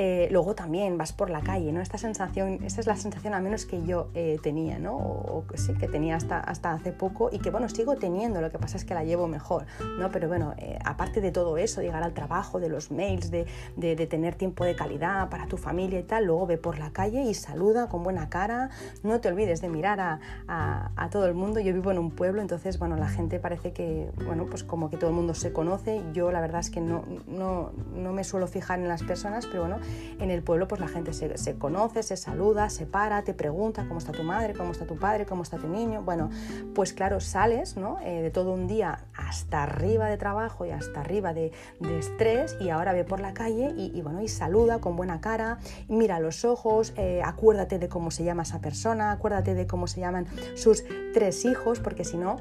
[0.00, 1.80] Eh, luego también vas por la calle, ¿no?
[1.80, 4.94] Esta sensación, esa es la sensación al menos que yo eh, tenía, ¿no?
[4.96, 8.60] O, sí, que tenía hasta, hasta hace poco y que, bueno, sigo teniendo, lo que
[8.60, 9.66] pasa es que la llevo mejor,
[9.98, 10.12] ¿no?
[10.12, 14.06] Pero bueno, eh, aparte de todo eso, llegar al trabajo, de los mails, de, de,
[14.06, 17.34] tener tiempo de calidad para tu familia y tal, luego ve por la calle y
[17.34, 18.70] saluda con buena cara,
[19.02, 22.12] no te olvides de mirar a, a, a todo el mundo, yo vivo en un
[22.12, 25.52] pueblo, entonces, bueno, la gente parece que, bueno, pues como que todo el mundo se
[25.52, 29.44] conoce, yo la verdad es que no, no, no me suelo fijar en las personas,
[29.46, 29.87] pero bueno,
[30.18, 33.98] en el pueblo pues la gente se, conoce, se saluda, se para, te pregunta cómo
[33.98, 36.02] está tu madre, cómo está tu padre, cómo está tu niño.
[36.02, 36.30] Bueno,
[36.74, 37.98] pues claro, sales ¿no?
[38.00, 41.52] Eh, de todo un día hasta arriba de trabajo y hasta arriba de,
[41.98, 46.20] estrés y ahora ve por la calle y, bueno, y saluda con buena cara, mira
[46.20, 50.26] los ojos, eh, acuérdate de cómo se llama esa persona, acuérdate de cómo se llaman
[50.54, 52.36] sus tres hijos, porque si no,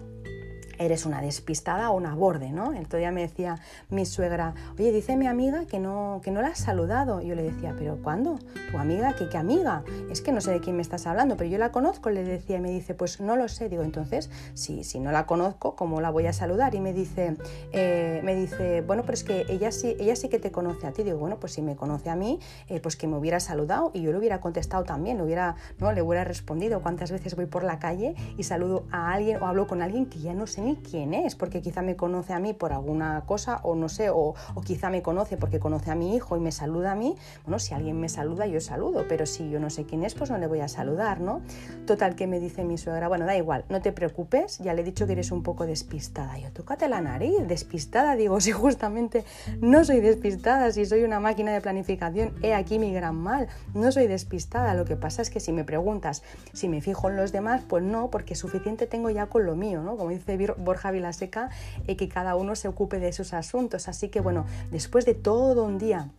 [0.77, 2.73] eres una despistada o una borde, ¿no?
[2.73, 3.59] El otro me decía
[3.89, 7.21] mi suegra, oye, dice mi amiga que no, que no la has saludado.
[7.21, 8.39] Y yo le decía, ¿pero cuándo?
[8.71, 9.15] ¿Tu amiga?
[9.15, 9.83] ¿Qué, qué amiga?
[10.11, 12.57] Es que no sé de quién me estás hablando, pero yo la conozco, le decía,
[12.57, 13.69] y me dice, pues no lo sé.
[13.69, 16.75] Digo, entonces, si, si no la conozco, ¿cómo la voy a saludar?
[16.75, 17.37] Y me dice,
[17.71, 20.91] eh, me dice, bueno, pero es que ella sí, ella sí que te conoce a
[20.91, 21.03] ti.
[21.03, 24.01] Digo, bueno, pues si me conoce a mí, eh, pues que me hubiera saludado y
[24.01, 25.91] yo le hubiera contestado también, hubiera, ¿no?
[25.91, 26.81] le hubiera respondido.
[26.81, 30.19] ¿Cuántas veces voy por la calle y saludo a alguien o hablo con alguien que
[30.19, 33.75] ya no sé quién es, porque quizá me conoce a mí por alguna cosa o
[33.75, 36.95] no sé, o, quizá me conoce porque conoce a mi hijo y me saluda a
[36.95, 37.15] mí.
[37.43, 40.29] Bueno, si alguien me saluda, yo saludo, pero si yo no sé quién es, pues
[40.29, 41.41] no le voy a saludar, ¿no?
[41.85, 44.85] Total, que me dice mi suegra, bueno, da igual, no te preocupes, ya le he
[44.85, 46.37] dicho que eres un poco despistada.
[46.37, 49.23] Yo, tócate la nariz, despistada, digo, si justamente
[49.61, 53.91] no soy despistada, si soy una máquina de planificación, he aquí mi gran mal, no
[53.91, 57.31] soy despistada, lo que pasa es que si me preguntas si me fijo en los
[57.31, 59.97] demás, pues no, porque suficiente tengo ya con lo mío, ¿no?
[59.97, 61.49] Como dice Borja la seca
[61.85, 63.87] y que cada uno se ocupe de sus asuntos.
[63.87, 66.09] Así que bueno, después de todo un día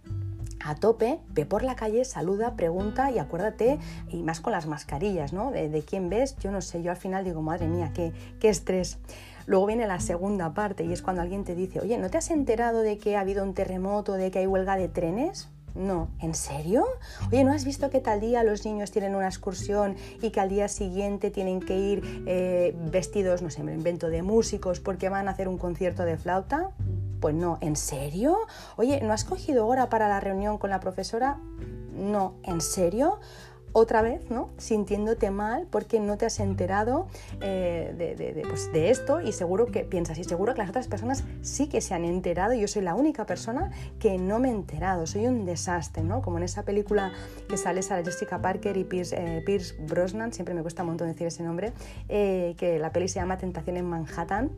[0.65, 5.33] a tope, ve por la calle, saluda, pregunta y acuérdate, y más con las mascarillas,
[5.33, 5.51] ¿no?
[5.51, 8.99] De, quién ves, yo no sé, yo al final digo, madre mía, qué, qué estrés.
[9.47, 12.31] Luego viene la segunda parte y es cuando alguien te dice, oye, ¿no te has
[12.31, 15.49] enterado de que ha habido un terremoto, de que hay huelga de trenes?
[15.79, 16.85] No, ¿en serio?
[17.31, 20.49] Oye, ¿no has visto que tal día los niños tienen una excursión y que al
[20.49, 25.29] día siguiente tienen que ir eh, vestidos, no sé, me invento, de músicos porque van
[25.29, 26.71] a hacer un concierto de flauta?
[27.21, 28.39] Pues no, ¿en serio?
[28.77, 31.39] Oye, ¿no has cogido hora para la reunión con la profesora?
[31.95, 33.21] No, ¿en serio?
[33.73, 34.51] Otra vez, ¿no?
[34.59, 37.07] Sintiéndote mal porque no te has enterado
[37.41, 41.69] eh, pues, de, esto y seguro que piensas, y seguro que las otras personas sí
[41.69, 45.07] que se han enterado y yo soy la única persona que no me he enterado,
[45.07, 46.23] soy un desastre, ¿no?
[46.23, 47.13] Como en esa película
[47.49, 51.27] que sale Sarah Jessica Parker y Pierce, eh, Brosnan, siempre me cuesta un montón decir
[51.27, 51.73] ese nombre,
[52.09, 54.51] eh, que la peli se llama Tentación en Manhattan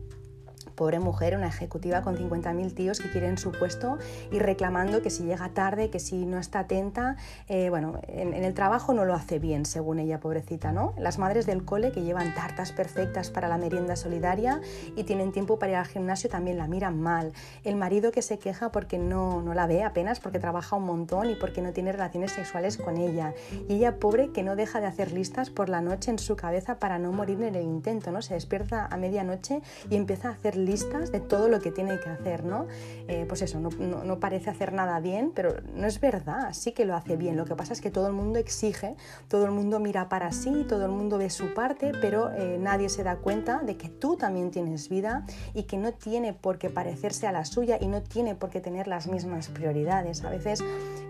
[0.75, 3.97] pobre mujer, una ejecutiva con 50.000 tíos que quieren su puesto
[4.31, 8.53] y reclamando que si llega tarde, que si no está atenta, eh, bueno, en, el
[8.53, 10.93] trabajo no lo hace bien, según ella, pobrecita, ¿no?
[10.97, 14.61] Las madres del cole que llevan tartas perfectas para la merienda solidaria
[14.95, 17.33] y tienen tiempo para ir al gimnasio también la miran mal.
[17.63, 21.29] El marido que se queja porque no, no la ve apenas, porque trabaja un montón
[21.29, 23.33] y porque no tiene relaciones sexuales con ella.
[23.67, 26.79] Y ella, pobre, que no deja de hacer listas por la noche en su cabeza
[26.79, 28.21] para no morir en el intento, ¿no?
[28.21, 32.09] Se despierta a medianoche y empieza a hacer listas de todo lo que tiene que
[32.09, 32.67] hacer, ¿no?
[33.07, 36.95] Eh, pues eso, no, parece hacer nada bien, pero no es verdad, sí que lo
[36.95, 37.37] hace bien.
[37.37, 38.95] Lo que pasa es que todo el mundo exige,
[39.27, 42.89] todo el mundo mira para sí, todo el mundo ve su parte, pero eh, nadie
[42.89, 46.69] se da cuenta de que tú también tienes vida y que no tiene por qué
[46.69, 50.23] parecerse a la suya y no tiene por qué tener las mismas prioridades.
[50.23, 50.63] A veces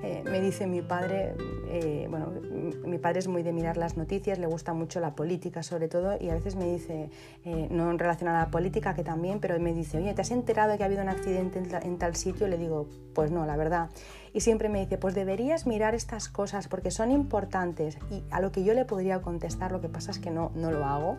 [0.03, 1.35] eh, me dice mi padre,
[2.09, 2.31] bueno,
[2.85, 6.17] mi padre es muy de mirar las noticias, le gusta mucho la política sobre todo,
[6.19, 7.09] y a veces me dice,
[7.69, 10.77] no en relación a la política, que también, pero me dice, oye, ¿te has enterado
[10.77, 12.47] que ha habido un accidente en, tal sitio?
[12.47, 13.89] Le digo, pues no, la verdad
[14.33, 18.51] y siempre me dice, pues deberías mirar estas cosas porque son importantes y a lo
[18.51, 21.17] que yo le podría contestar, lo que pasa es que no, no lo hago,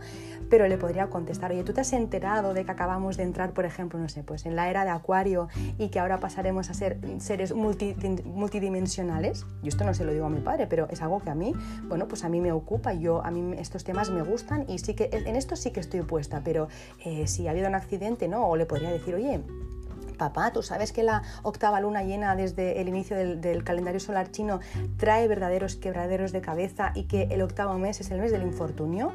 [0.48, 3.64] pero le podría contestar, oye, ¿tú te has enterado de que acabamos de entrar, por
[3.64, 5.48] ejemplo, no sé, pues en la era de Acuario
[5.78, 9.46] y que ahora pasaremos a ser seres multidimensionales?
[9.62, 11.54] Yo esto no se lo digo a mi padre, pero es algo que a mí,
[11.88, 14.94] bueno, pues a mí me ocupa, yo a mí estos temas me gustan y sí
[14.94, 16.68] que en esto sí que estoy puesta, pero
[17.04, 19.40] eh, si ha habido un accidente, no, o le podría decir, oye,
[20.22, 24.60] papá, tú sabes que la octava luna llena desde el inicio del, calendario solar chino
[24.96, 29.12] trae verdaderos quebraderos de cabeza y que el octavo mes es el mes del infortunio.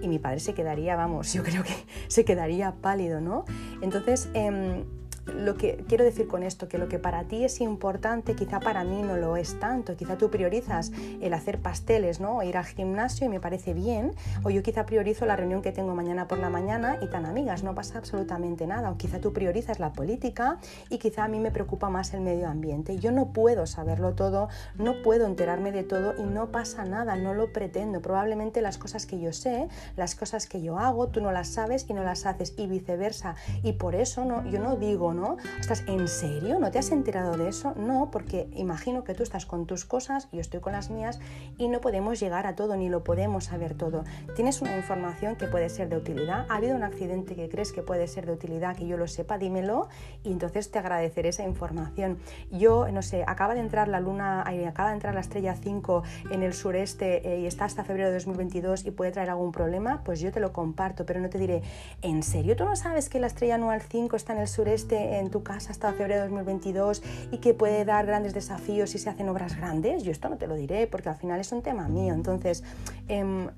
[0.00, 1.74] Y mi padre se quedaría, vamos, yo creo que
[2.08, 3.44] se quedaría pálido, ¿no?
[3.82, 4.84] Entonces, em,
[5.26, 8.84] lo que quiero decir con esto, que lo que para ti es importante, quizá para
[8.84, 9.96] mí no lo es tanto.
[9.96, 12.38] Quizá tú priorizas el hacer pasteles, ¿no?
[12.38, 14.14] O ir al gimnasio y me parece bien.
[14.44, 17.64] O yo quizá priorizo la reunión que tengo mañana por la mañana y tan amigas,
[17.64, 18.90] no pasa absolutamente nada.
[18.90, 20.58] O quizá tú priorizas la política
[20.90, 22.98] y quizá a mí me preocupa más el medio ambiente.
[22.98, 27.34] Yo no puedo saberlo todo, no puedo enterarme de todo y no pasa nada, no
[27.34, 28.00] lo pretendo.
[28.00, 31.86] Probablemente las cosas que yo sé, las cosas que yo hago, tú no las sabes
[31.88, 33.34] y no las haces y viceversa.
[33.62, 35.15] Y por eso no, yo no digo,
[35.58, 36.58] ¿Estás en serio?
[36.58, 37.74] ¿No te has enterado de eso?
[37.74, 41.20] No, porque imagino que tú estás con tus cosas, yo estoy con las mías
[41.56, 44.04] y no podemos llegar a todo ni lo podemos saber todo.
[44.34, 47.82] Tienes una información que puede ser de utilidad, ha habido un accidente que crees que
[47.82, 49.88] puede ser de utilidad, que yo lo sepa, dímelo
[50.22, 52.18] y entonces te agradeceré esa información.
[52.50, 56.42] Yo, no sé, acaba de entrar la luna, acaba de entrar la estrella 5 en
[56.42, 60.20] el sureste eh, y está hasta febrero de 2022 y puede traer algún problema, pues
[60.20, 61.62] yo te lo comparto, pero no te diré,
[62.02, 65.30] ¿en serio tú no sabes que la estrella anual 5 está en el sureste en
[65.30, 69.28] tu casa hasta febrero de 2022 y que puede dar grandes desafíos si se hacen
[69.28, 72.14] obras grandes, yo esto no te lo diré porque al final es un tema mío.
[72.14, 72.64] Entonces,
[73.08, 73.48] em,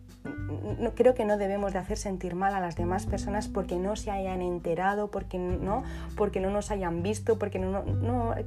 [0.79, 3.97] no, creo que no debemos de hacer sentir mal a las demás personas porque no
[3.97, 5.85] se hayan enterado, porque no,
[6.17, 7.85] porque no nos hayan visto, porque no,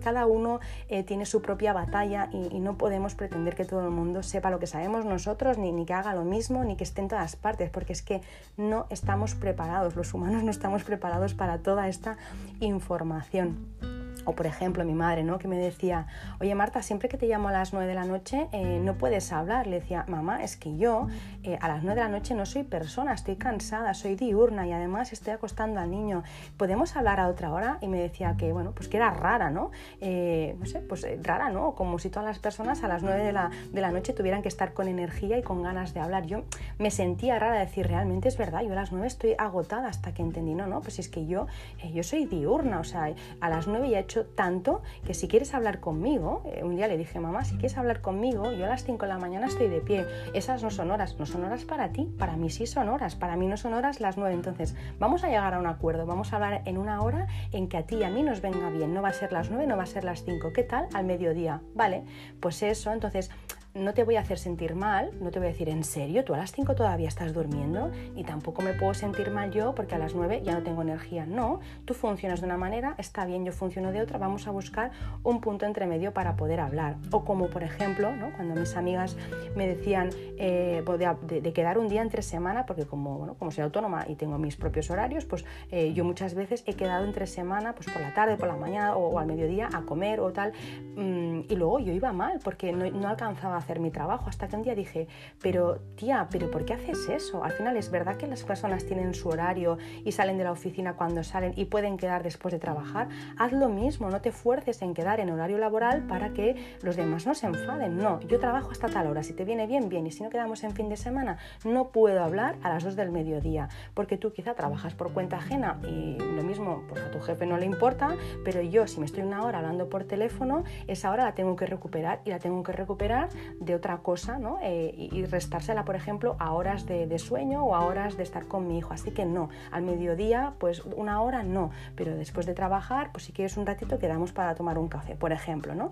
[0.04, 4.22] cada uno eh, tiene su propia batalla y, no podemos pretender que todo el mundo
[4.22, 7.36] sepa lo que sabemos nosotros, ni que haga lo mismo, ni que esté en todas
[7.36, 8.22] partes, porque es que
[8.56, 12.18] no estamos preparados, los humanos no estamos preparados para toda esta
[12.60, 14.01] información.
[14.26, 15.40] O por ejemplo mi madre, ¿no?
[15.40, 16.08] Que me decía,
[16.40, 19.32] oye Marta, siempre que te llamo a las 9 de la noche eh, no puedes
[19.32, 19.68] hablar.
[19.68, 21.08] Le decía, mamá, es que yo
[21.44, 24.72] eh, a las 9 de la noche no soy persona, estoy cansada, soy diurna y
[24.72, 26.24] además estoy acostando al niño.
[26.58, 27.78] ¿Podemos hablar a otra hora?
[27.82, 29.72] Y me decía que, bueno, pues que era rara, ¿no?
[30.00, 31.74] Eh, no sé, pues rara, ¿no?
[31.74, 34.48] Como si todas las personas a las 9 de la, de la noche tuvieran que
[34.48, 36.26] estar con energía y con ganas de hablar.
[36.26, 36.44] Yo
[36.78, 40.14] me sentía rara de decir, realmente es verdad, yo a las 9 estoy agotada hasta
[40.14, 41.48] que entendí, no, no, pues es que yo,
[41.94, 44.02] yo soy diurna, o sea, a las 9 ya he
[44.36, 48.02] tanto que si quieres hablar conmigo, eh, un día le dije, mamá, si quieres hablar
[48.02, 50.06] conmigo, yo a las 5 de la mañana estoy de pie.
[50.34, 53.36] Esas no son horas, no son horas para ti, para mí sí son horas, para
[53.36, 54.34] mí no son horas las 9.
[54.34, 57.78] Entonces, vamos a llegar a un acuerdo, vamos a hablar en una hora en que
[57.78, 58.94] a ti y a mí nos venga bien.
[58.94, 60.54] No va a ser las 9, no va a ser las 5.
[60.54, 60.88] ¿Qué tal?
[60.94, 61.62] Al mediodía.
[61.74, 62.04] Vale,
[62.40, 63.32] pues eso, entonces
[63.74, 66.34] no te voy a hacer sentir mal, no te voy a decir en serio, tú
[66.34, 69.98] a las 5 todavía estás durmiendo y tampoco me puedo sentir mal yo porque a
[69.98, 71.26] las 9 ya no tengo energía.
[71.26, 74.92] No, tú funcionas de una manera, está bien, yo funciono de otra, vamos a buscar
[75.24, 76.98] un punto entre medio para poder hablar.
[77.12, 79.16] O como por ejemplo, cuando mis amigas
[79.56, 83.64] me decían eh, pues de, quedar un día entre semana, porque como, bueno, como soy
[83.64, 87.74] autónoma y tengo mis propios horarios, pues eh, yo muchas veces he quedado entre semana,
[87.74, 90.54] pues por la tarde, por la mañana o, al mediodía a comer o tal,
[90.96, 94.30] mm, y luego yo iba mal porque no alcanzaba hacer mi trabajo.
[94.30, 95.08] Hasta que un día dije,
[95.42, 97.44] pero tía, ¿pero por qué haces eso?
[97.44, 100.94] Al final es verdad que las personas tienen su horario y salen de la oficina
[100.94, 103.10] cuando salen y pueden quedar después de trabajar.
[103.38, 107.26] Haz lo mismo, no te fuerces en quedar en horario laboral para que los demás
[107.26, 107.98] no se enfaden.
[107.98, 109.24] No, yo trabajo hasta tal hora.
[109.24, 110.06] Si te viene bien, bien.
[110.08, 113.12] Y si no quedamos en fin de semana, no puedo hablar a las 2 del
[113.12, 113.70] mediodía.
[113.94, 117.58] Porque tú quizá trabajas por cuenta ajena y lo mismo, pues a tu jefe no
[117.58, 121.36] le importa, pero yo si me estoy una hora hablando por teléfono, esa hora la
[121.36, 124.60] tengo que recuperar y la tengo que recuperar de otra cosa ¿no?
[124.62, 128.68] Eh, y restársela, por ejemplo, a horas de, sueño o a horas de estar con
[128.68, 128.94] mi hijo.
[128.94, 133.32] Así que no, al mediodía, pues una hora no, pero después de trabajar, pues si
[133.32, 135.92] quieres un ratito quedamos para tomar un café, por ejemplo, ¿no?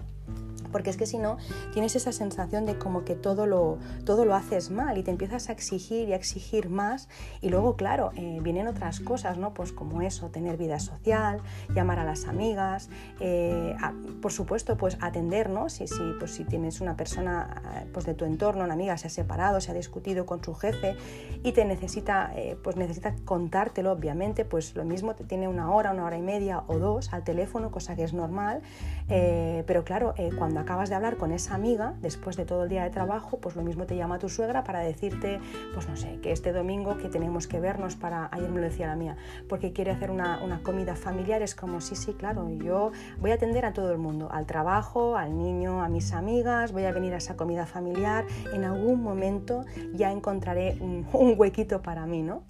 [0.72, 1.38] porque es que si no
[1.74, 5.50] tienes esa sensación de como que todo lo, todo lo haces mal y te empiezas
[5.50, 7.10] a exigir y a exigir más
[7.42, 11.42] y luego claro eh, vienen otras cosas no pues como eso tener vida social
[11.74, 12.90] llamar a las amigas
[13.20, 13.76] eh,
[14.22, 18.14] por supuesto pues atender no si, si, pues, si tienes una persona eh, pues de
[18.14, 20.96] tu entorno una amiga se ha separado se ha discutido con su jefe
[21.44, 22.32] y te necesita
[22.64, 26.64] pues necesita contártelo obviamente pues lo mismo te tiene una hora una hora y media
[26.68, 28.62] o dos al teléfono cosa que es normal
[29.08, 32.90] pero claro cuando acabas de hablar con esa amiga, después de todo el día de
[32.90, 35.40] trabajo, pues lo mismo te llama tu suegra para decirte,
[35.74, 38.88] pues no sé, que este domingo que tenemos que vernos para, ayer me lo decía
[38.88, 42.92] la mía, porque quiere hacer una, una comida familiar, es como, sí, sí, claro, yo
[43.20, 46.86] voy a atender a todo el mundo, al trabajo, al niño, a mis amigas, voy
[46.86, 51.08] a venir a esa comida familiar, en algún momento ya encontraré un,
[51.40, 52.44] huequito para mí, ¿no?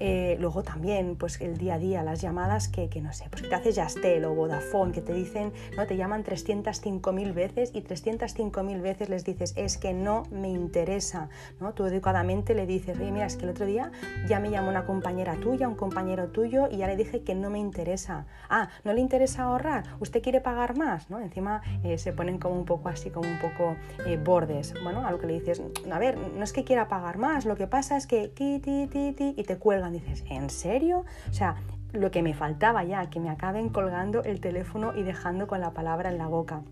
[0.00, 3.42] Eh, luego también, pues el día a día, las llamadas que, que no sé, pues
[3.42, 7.82] que te haces Yastel o Vodafone, que te dicen, no, te llaman 305.000 veces y
[7.82, 11.28] 305.000 veces les dices, es que no me interesa,
[11.60, 11.74] ¿no?
[11.74, 13.92] Tú educadamente le dices, oye, mira, es que el otro día
[14.26, 17.50] ya me llamó una compañera tuya, un compañero tuyo y ya le dije que no
[17.50, 18.26] me interesa.
[18.48, 19.84] Ah, ¿no le interesa ahorrar?
[20.00, 21.10] ¿Usted quiere pagar más?
[21.10, 21.20] ¿no?
[21.20, 23.76] Encima eh, se ponen como un poco así, como un poco
[24.06, 27.18] eh, bordes, bueno, a lo que le dices, a ver, no es que quiera pagar
[27.18, 30.50] más, lo que pasa es que ti, ti, ti, ti, y te cuelga dices, ¿en
[30.50, 31.04] serio?
[31.30, 31.56] O sea,
[31.92, 35.72] lo que me faltaba ya, que me acaben colgando el teléfono y dejando con la
[35.72, 36.62] palabra en la boca.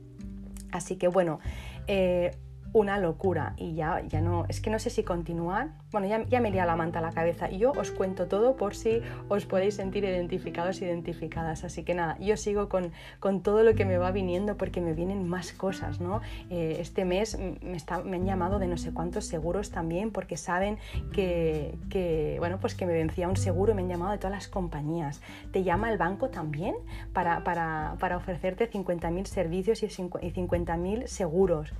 [0.72, 1.38] Así que bueno,
[1.86, 2.36] eh,
[2.72, 6.40] una locura y ya, ya no, es que no sé si continuar, bueno, ya, ya
[6.40, 9.76] me iría la manta a la cabeza yo os cuento todo por si os podéis
[9.76, 14.10] sentir identificados, identificadas, así que nada, yo sigo con, con todo lo que me va
[14.10, 16.20] viniendo porque me vienen más cosas, ¿no?
[16.50, 17.76] Eh, este mes me,
[18.16, 20.78] han llamado de no sé cuántos seguros también porque saben
[21.12, 24.48] que, que, bueno, pues que me vencía un seguro, me han llamado de todas las
[24.48, 25.20] compañías,
[25.52, 26.74] te llama el banco también
[27.12, 31.72] para, para, para ofrecerte 50.000 servicios y 50.000 seguros.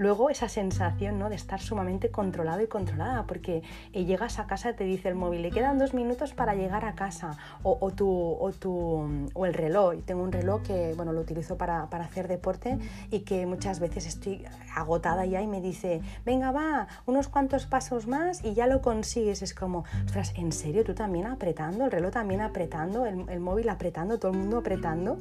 [0.00, 1.28] Luego esa sensación ¿no?
[1.28, 5.42] de estar sumamente controlado y controlada, porque eh, llegas a casa, te dice el móvil,
[5.42, 9.52] le quedan dos minutos para llegar a casa, o, o, tu, o, tu, o el
[9.52, 9.96] reloj.
[10.06, 12.78] Tengo un reloj que bueno, lo utilizo para, para, hacer deporte
[13.10, 14.42] y que muchas veces estoy
[14.74, 19.42] agotada ya y me dice, venga, va, unos cuantos pasos más y ya lo consigues.
[19.42, 21.84] Es como, ostras, ¿en serio tú también apretando?
[21.84, 23.04] ¿El reloj también apretando?
[23.04, 24.18] ¿El, el móvil apretando?
[24.18, 25.18] ¿Todo el mundo apretando?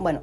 [0.00, 0.20] Bueno,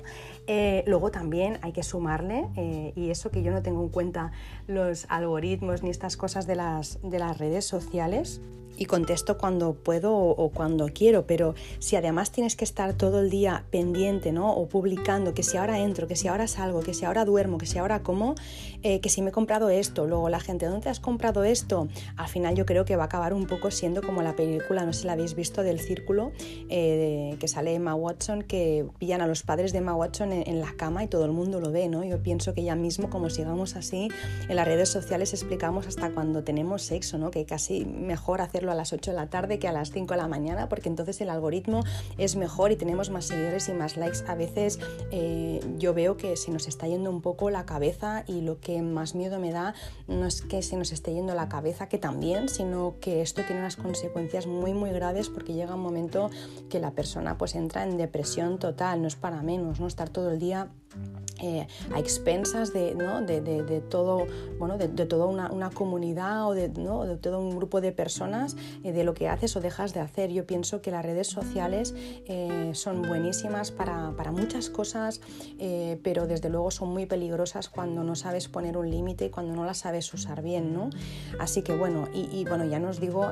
[0.48, 4.32] eh, luego también hay que sumarle, eh, y eso que yo no tengo en cuenta
[4.68, 8.42] los algoritmos ni estas cosas de las, de las redes sociales,
[8.82, 13.30] y contesto cuando puedo o, cuando quiero, pero si además tienes que estar todo el
[13.30, 14.56] día pendiente, ¿no?
[14.56, 17.68] O publicando que si ahora entro, que si ahora salgo, que si ahora duermo, que
[17.68, 18.34] si ahora como,
[18.82, 21.90] eh, que si me he comprado esto, luego la gente, ¿dónde has comprado esto?
[22.18, 24.94] Al final yo creo que va a acabar un poco siendo como la película, no
[24.94, 26.32] sé si la habéis visto, del círculo,
[26.70, 30.60] eh, que sale Emma Watson, que pillan a los padres de Emma Watson en, en,
[30.60, 32.04] la cama y todo el mundo lo ve, ¿no?
[32.04, 34.08] Yo pienso que ya mismo, como sigamos así,
[34.50, 37.30] en las redes sociales explicamos hasta cuando tenemos sexo, ¿no?
[37.30, 40.18] Que casi mejor hacerlo a las 8 de la tarde que a las 5 de
[40.18, 41.84] la mañana, porque entonces el algoritmo
[42.18, 44.20] es mejor y tenemos más seguidores y más likes.
[44.28, 44.80] A veces
[45.12, 48.82] eh, yo veo que se nos está yendo un poco la cabeza y lo que
[48.82, 49.74] más miedo me da
[50.08, 53.62] no es que se nos esté yendo la cabeza, que también, sino que esto tiene
[53.62, 56.30] unas consecuencias muy, muy graves porque llega un momento
[56.70, 59.88] que la persona pues entra en depresión total, no es para menos, ¿no?
[59.88, 60.70] Estar todo el día
[61.42, 63.22] eh, a expensas de, ¿no?
[63.22, 64.28] de, de, de, todo,
[64.60, 67.06] bueno, de, toda una, una, comunidad o ¿no?
[67.06, 70.32] de todo un grupo de personas eh, de lo que haces o dejas de hacer.
[70.32, 75.22] Yo pienso que las redes sociales eh, son buenísimas para, para muchas cosas,
[75.58, 79.56] eh, pero desde luego son muy peligrosas cuando no sabes poner un límite y cuando
[79.56, 80.74] no las sabes usar bien.
[80.74, 80.90] ¿no?
[81.40, 83.32] Así que bueno, y, y bueno, ya nos digo,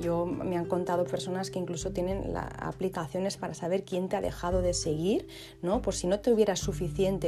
[0.00, 4.20] yo me han contado personas que incluso tienen la, aplicaciones para saber quién te ha
[4.20, 5.26] dejado de seguir,
[5.60, 5.82] ¿no?
[5.82, 6.81] por si no te hubieras suficiente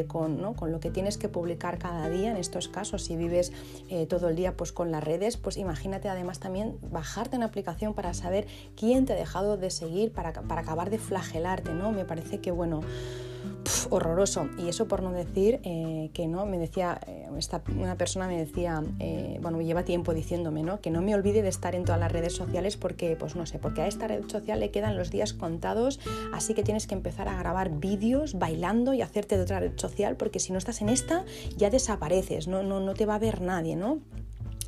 [0.07, 0.55] con, ¿no?
[0.55, 3.53] con lo que tienes que publicar cada día, en estos casos, si vives
[3.89, 7.95] eh, todo el día pues, con las redes, pues imagínate además también bajarte una aplicación
[7.95, 8.47] para saber
[8.77, 11.93] quién te ha dejado de seguir, para, para acabar de flagelarte, ¿no?
[11.93, 12.81] Me parece que, bueno,
[13.91, 14.49] horroroso.
[14.59, 18.39] Y eso por no decir eh, que no, me decía, eh, esta, una persona me
[18.39, 20.81] decía, eh, bueno, lleva tiempo diciéndome, ¿no?
[20.81, 23.59] Que no me olvide de estar en todas las redes sociales porque, pues no sé,
[23.59, 26.01] porque a esta red social le quedan los días contados,
[26.33, 30.17] así que tienes que empezar a grabar vídeos bailando y hacerte de otra red social
[30.17, 31.25] porque si no estás en esta
[31.57, 34.01] ya desapareces, no, no, no te va a ver nadie, ¿no?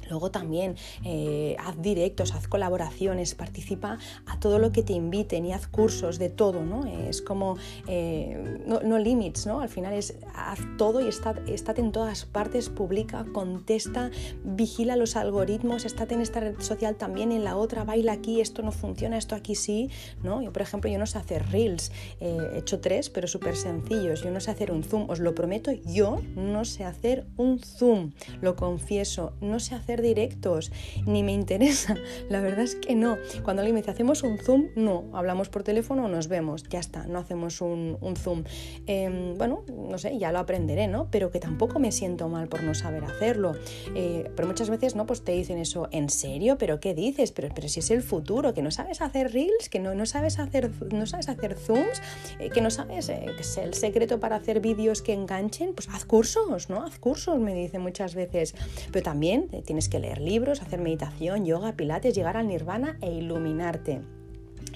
[0.08, 5.52] Luego también eh, haz directos, haz colaboraciones, participa a todo lo que te inviten y
[5.52, 6.86] haz cursos de todo, ¿no?
[6.86, 9.60] Es como eh, no, limits, ¿no?
[9.60, 14.10] Al final es haz todo y está, estate en todas partes, publica, contesta,
[14.44, 18.62] vigila los algoritmos, estate en esta red social también, en la otra, baila aquí, esto
[18.62, 19.90] no funciona, esto aquí sí,
[20.22, 20.42] ¿no?
[20.42, 24.22] Yo, por ejemplo, yo no sé hacer reels, eh, he hecho tres, pero súper sencillos,
[24.22, 28.12] yo no sé hacer un zoom, os lo prometo, yo no sé hacer un zoom,
[28.40, 30.72] lo confieso, no sé hacer directos,
[31.06, 31.96] ni me interesa.
[32.28, 33.16] La verdad es que no.
[33.42, 35.04] Cuando alguien me dice, hacemos un Zoom, no.
[35.12, 36.64] Hablamos por teléfono o nos vemos.
[36.64, 38.44] Ya está, no hacemos un, Zoom.
[38.86, 41.08] Em, bueno, no sé, ya lo aprenderé, ¿no?
[41.10, 43.54] Pero que tampoco me siento mal por no saber hacerlo.
[43.94, 45.06] Eh, pero muchas veces, ¿no?
[45.06, 46.56] Pues te dicen eso, ¿en serio?
[46.58, 47.32] ¿Pero qué dices?
[47.32, 50.38] Pero, pero si es el futuro, que no sabes hacer reels, que no, no sabes
[50.38, 52.02] hacer no sabes hacer zooms,
[52.38, 55.88] eh, que no sabes eh, que es el secreto para hacer vídeos que enganchen, pues
[55.88, 56.82] haz cursos, ¿no?
[56.84, 58.54] Haz cursos, me dicen muchas veces.
[58.92, 64.15] Pero también tienes que leer libros, hacer meditación, yoga, pilates, llegar al nirvana e iluminarte.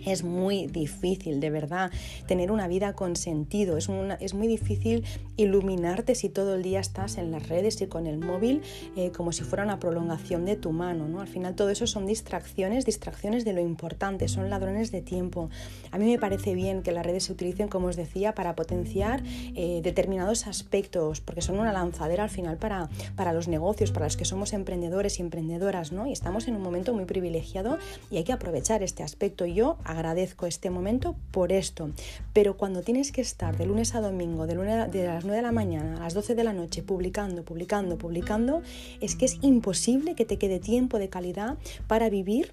[0.07, 1.91] Es muy difícil, de verdad,
[2.27, 3.77] tener una vida con sentido.
[3.77, 3.89] Es,
[4.21, 5.05] es, muy difícil
[5.37, 8.63] iluminarte si todo el día estás en las redes y con el móvil
[8.97, 11.07] eh, como si fuera una prolongación de tu mano.
[11.09, 11.21] ¿no?
[11.21, 15.51] Al final todo eso son distracciones, distracciones de lo importante, son ladrones de tiempo.
[15.91, 19.23] A mí me parece bien que las redes se utilicen, como os decía, para potenciar
[19.55, 24.17] eh, determinados aspectos, porque son una lanzadera al final para, para los negocios, para los
[24.17, 25.93] que somos emprendedores y emprendedoras.
[25.93, 26.07] ¿no?
[26.07, 27.79] Y estamos en un momento muy privilegiado
[28.11, 29.47] y hay que aprovechar este aspecto.
[29.47, 31.91] Yo agradezco este momento por esto.
[32.33, 35.43] Pero cuando tienes que estar de lunes a domingo, de, lunes de las 9 de
[35.43, 38.63] la mañana a las 12 de la noche, publicando, publicando, publicando,
[39.01, 41.57] es que es imposible que te quede tiempo de calidad
[41.87, 42.53] para vivir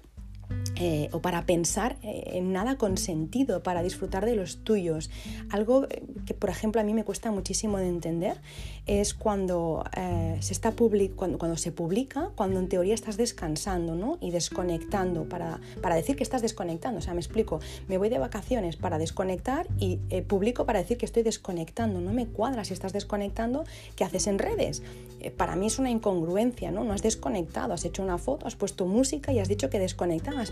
[0.80, 5.10] eh, o para pensar eh, en nada con sentido, para disfrutar de los tuyos.
[5.50, 8.40] Algo eh, que, por ejemplo, a mí me cuesta muchísimo de entender
[8.86, 9.84] es cuando,
[10.40, 14.16] se, está cuando, cuando, se publica, cuando en teoría estás descansando ¿no?
[14.20, 17.00] y desconectando, para, para, decir que estás desconectando.
[17.00, 19.96] O sea, me explico, me voy de vacaciones para desconectar y
[20.26, 22.00] publico para decir que estoy desconectando.
[22.00, 24.82] No me cuadra si estás desconectando, ¿qué haces en redes?
[25.36, 26.84] para mí es una incongruencia, ¿no?
[26.84, 29.80] No has desconectado, has hecho una foto, has puesto música y has dicho que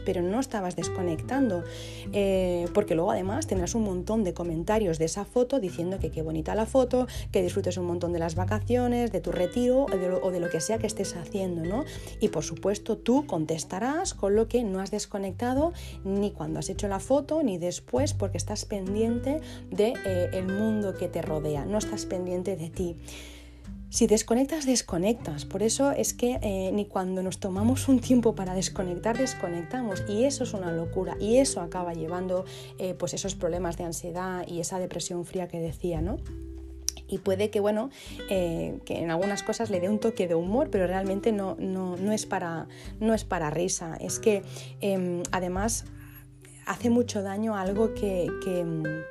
[0.05, 1.65] pero no estabas desconectando,
[2.13, 6.23] eh, porque luego además tendrás un montón de comentarios de esa foto diciendo que qué
[6.23, 10.41] bonita la foto, que disfrutes un montón de las vacaciones, de tu retiro o de
[10.41, 11.85] lo, que sea que estés haciendo, ¿no?
[12.21, 15.73] Y por supuesto tú contestarás con lo que no has desconectado
[16.05, 20.95] ni cuando has hecho la foto ni después porque estás pendiente del de, eh, mundo
[20.95, 22.97] que te rodea, no estás pendiente de ti.
[23.97, 25.47] Si desconectas, desconectas.
[25.47, 30.05] Por eso es que eh, ni cuando nos tomamos un tiempo para desconectar, desconectamos.
[30.07, 31.17] Y eso es una locura.
[31.19, 32.45] Y eso acaba llevando
[32.79, 36.19] eh, pues esos problemas de ansiedad y esa depresión fría que decía, ¿no?
[37.09, 37.89] y puede que bueno
[38.29, 41.97] eh, que en algunas cosas le dé un toque de humor pero realmente no, no,
[41.97, 42.67] no, es, para,
[42.99, 44.43] no es para risa es que
[44.81, 45.85] em, además
[46.67, 48.29] hace mucho daño algo que,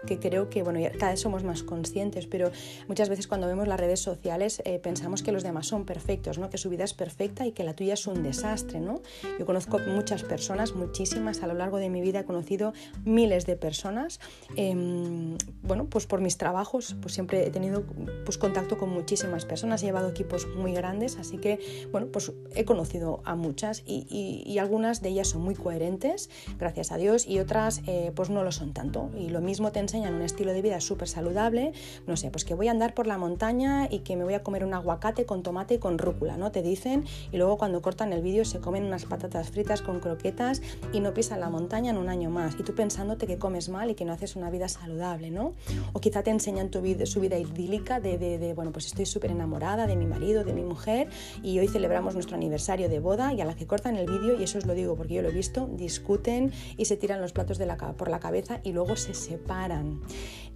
[0.06, 2.52] que, creo que, bueno, cada vez somos más conscientes, pero
[2.88, 6.50] muchas veces cuando vemos las redes sociales eh, pensamos que los demás son perfectos, ¿no?
[6.50, 8.82] que su vida es perfecta y que la tuya es un desastre.
[8.82, 9.02] ¿no?
[9.40, 12.74] Yo conozco muchas personas, muchísimas, a lo largo de mi vida he conocido
[13.06, 14.20] miles de personas.
[14.58, 17.84] Em, bueno, pues por mis trabajos pues siempre he tenido
[18.26, 22.66] pues, contacto con muchísimas personas, he llevado equipos muy grandes, así que bueno, pues he
[22.66, 26.30] conocido a muchas y, y algunas de ellas son muy coherentes,
[26.60, 27.45] gracias a Dios, y otras
[27.88, 29.10] eh, pues no lo son tanto.
[29.18, 31.74] Y lo mismo te enseñan un estilo de vida súper saludable,
[32.08, 34.44] no sé, pues que voy a andar por la montaña y que me voy a
[34.44, 36.52] comer un aguacate con tomate y con rúcula, ¿no?
[36.52, 40.62] Te dicen, y luego cuando cortan el vídeo se comen unas patatas fritas con croquetas
[40.94, 42.56] y no pisan la montaña en un año más.
[42.60, 45.54] Y tú pensándote que comes mal y que no haces una vida saludable, ¿no?
[45.94, 49.06] O quizá te enseñan tu vida, su vida idílica de, de, de bueno, pues estoy
[49.06, 51.10] súper enamorada de mi marido, de mi mujer
[51.44, 54.44] y hoy celebramos nuestro aniversario de boda y a la que cortan el vídeo, y
[54.44, 57.60] eso os lo digo porque yo lo he visto, discuten y se tiran los platos
[57.60, 60.02] de la, por la cabeza y luego se separan.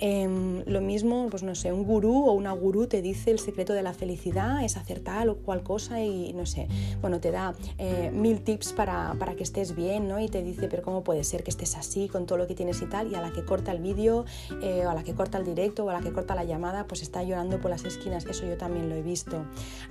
[0.01, 3.73] Em, lo mismo, pues no sé, un gurú o una gurú te dice el secreto
[3.73, 6.69] de la felicidad es hacer tal o cual cosa y no sé,
[7.01, 10.19] bueno, te da eh, mil tips para, para, que estés bien, ¿no?
[10.21, 12.81] Y te dice, pero ¿cómo puede ser que estés así con todo lo que tienes
[12.81, 13.11] y tal?
[13.11, 14.23] Y a la que corta el vídeo,
[14.61, 16.87] eh, o a la que corta el directo, o a la que corta la llamada,
[16.87, 18.25] pues está llorando por las esquinas.
[18.25, 19.43] Eso yo también lo he visto.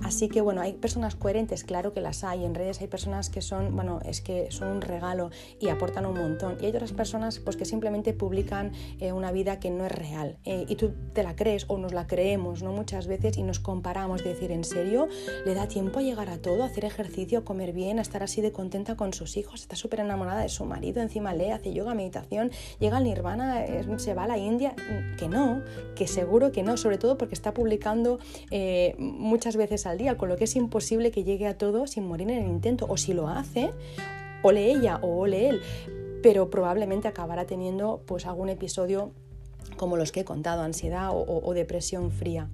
[0.03, 2.45] Así que bueno, hay personas coherentes, claro que las hay.
[2.45, 5.29] En redes hay personas que son, bueno, es que son un regalo
[5.59, 6.57] y aportan un montón.
[6.61, 8.71] Y otras personas pues que simplemente publican
[9.01, 11.91] eh, una vida que no es real eh, y tú te la crees o nos
[11.91, 12.71] la creemos, ¿no?
[12.71, 15.09] Muchas veces y nos comparamos de decir, ¿en serio?
[15.45, 18.23] ¿Le da tiempo a llegar a todo, a hacer ejercicio, a comer bien, a estar
[18.23, 19.59] así de contenta con sus hijos?
[19.59, 22.49] Está súper enamorada de su marido, encima lee, hace yoga, meditación,
[22.79, 23.65] llega al nirvana,
[23.97, 24.73] se va a la India.
[25.17, 25.61] Que no,
[25.97, 28.19] que seguro que no, sobre todo porque está publicando
[28.97, 32.29] muchas veces al día, con lo que es imposible que llegue a todo sin morir
[32.29, 32.85] en el intento.
[32.87, 33.71] O si lo hace,
[34.43, 35.61] ole ella o ole él,
[36.21, 39.11] pero probablemente acabará teniendo pues algún episodio
[39.79, 42.49] como los que he contado, ansiedad o, depresión fría.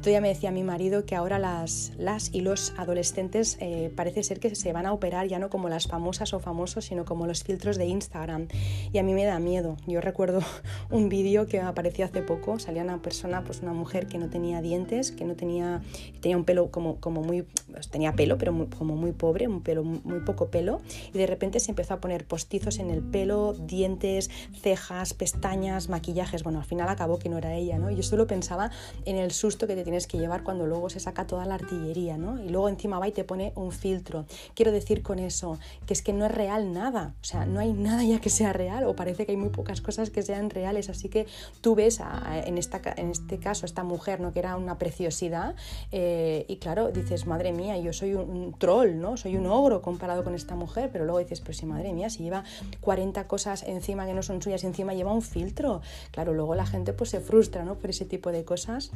[0.00, 4.40] Todavía me decía mi marido que ahora las, las y los adolescentes eh, parece ser
[4.40, 7.44] que se van a operar ya no como las famosas o famosos, sino como los
[7.44, 8.48] filtros de Instagram.
[8.90, 9.76] Y a mí me da miedo.
[9.86, 10.40] Yo recuerdo
[10.90, 14.62] un vídeo que apareció hace poco, salía una persona, pues una mujer que no tenía
[14.62, 15.82] dientes, que no tenía,
[16.22, 19.84] tenía un pelo como, como muy, pues tenía pelo, pero como muy pobre, un pelo
[19.84, 20.80] muy poco pelo,
[21.12, 24.30] y de repente se empezó a poner postizos en el pelo, dientes,
[24.62, 26.42] cejas, pestañas, maquillajes.
[26.42, 27.90] Bueno, al final acabó que no era ella, ¿no?
[27.90, 28.70] Yo solo pensaba
[29.04, 32.16] en el susto que te tienes que llevar cuando luego se saca toda la artillería,
[32.16, 32.40] ¿no?
[32.40, 34.26] Y luego encima va y te pone un filtro.
[34.54, 37.72] Quiero decir con eso que es que no es real nada, o sea, no hay
[37.72, 40.88] nada ya que sea real o parece que hay muy pocas cosas que sean reales,
[40.88, 41.26] así que
[41.60, 42.00] tú ves
[42.46, 44.32] en, esta, en este caso esta mujer, ¿no?
[44.32, 45.56] Que era una preciosidad
[45.90, 49.16] eh, y claro, dices, madre mía, yo soy un, troll, ¿no?
[49.16, 52.22] Soy un ogro comparado con esta mujer, pero luego dices, pero sí, madre mía, si
[52.22, 52.44] lleva
[52.80, 56.92] 40 cosas encima que no son suyas encima lleva un filtro, claro, luego la gente
[56.92, 57.78] pues se frustra, ¿no?
[57.78, 58.90] Por ese tipo de cosas.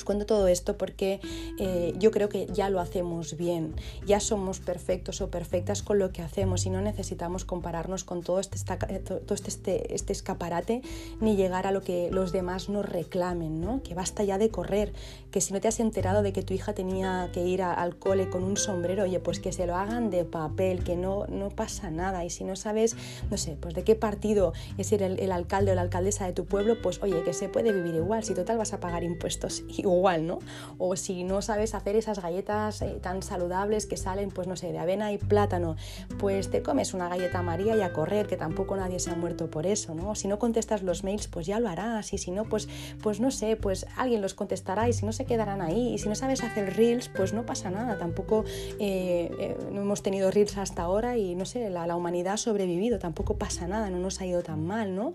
[0.00, 1.20] Os cuento todo esto porque
[1.58, 3.74] eh, yo creo que ya lo hacemos bien,
[4.06, 8.40] ya somos perfectos o perfectas con lo que hacemos y no necesitamos compararnos con todo
[8.40, 10.80] este, todo este, este, este, escaparate
[11.20, 13.82] ni llegar a lo que los demás nos reclamen, ¿no?
[13.82, 14.94] que basta ya de correr,
[15.30, 18.30] que si no te has enterado de que tu hija tenía que ir al cole
[18.30, 21.90] con un sombrero, oye, pues que se lo hagan de papel, que no, no pasa
[21.90, 22.24] nada.
[22.24, 22.96] Y si no sabes,
[23.30, 26.46] no sé, pues de qué partido es el, el alcalde o la alcaldesa de tu
[26.46, 29.89] pueblo, pues oye, que se puede vivir igual, si total vas a pagar impuestos igual
[29.94, 30.38] igual, ¿no?
[30.78, 34.72] O si no sabes hacer esas galletas eh, tan saludables que salen, pues no sé,
[34.72, 35.76] de avena y plátano,
[36.18, 39.50] pues te comes una galleta María y a correr, que tampoco nadie se ha muerto
[39.50, 40.14] por eso, ¿no?
[40.14, 42.68] Si no contestas los mails, pues ya lo harás, y si no, pues,
[43.02, 46.08] pues no sé, pues alguien los contestará y si no se quedarán ahí, y si
[46.08, 48.44] no sabes hacer reels, pues no pasa nada, tampoco
[48.78, 52.98] eh, eh, no hemos tenido reels hasta ahora y no sé, la, humanidad ha sobrevivido,
[52.98, 55.12] tampoco pasa nada, no nos ha ido tan mal, ¿no?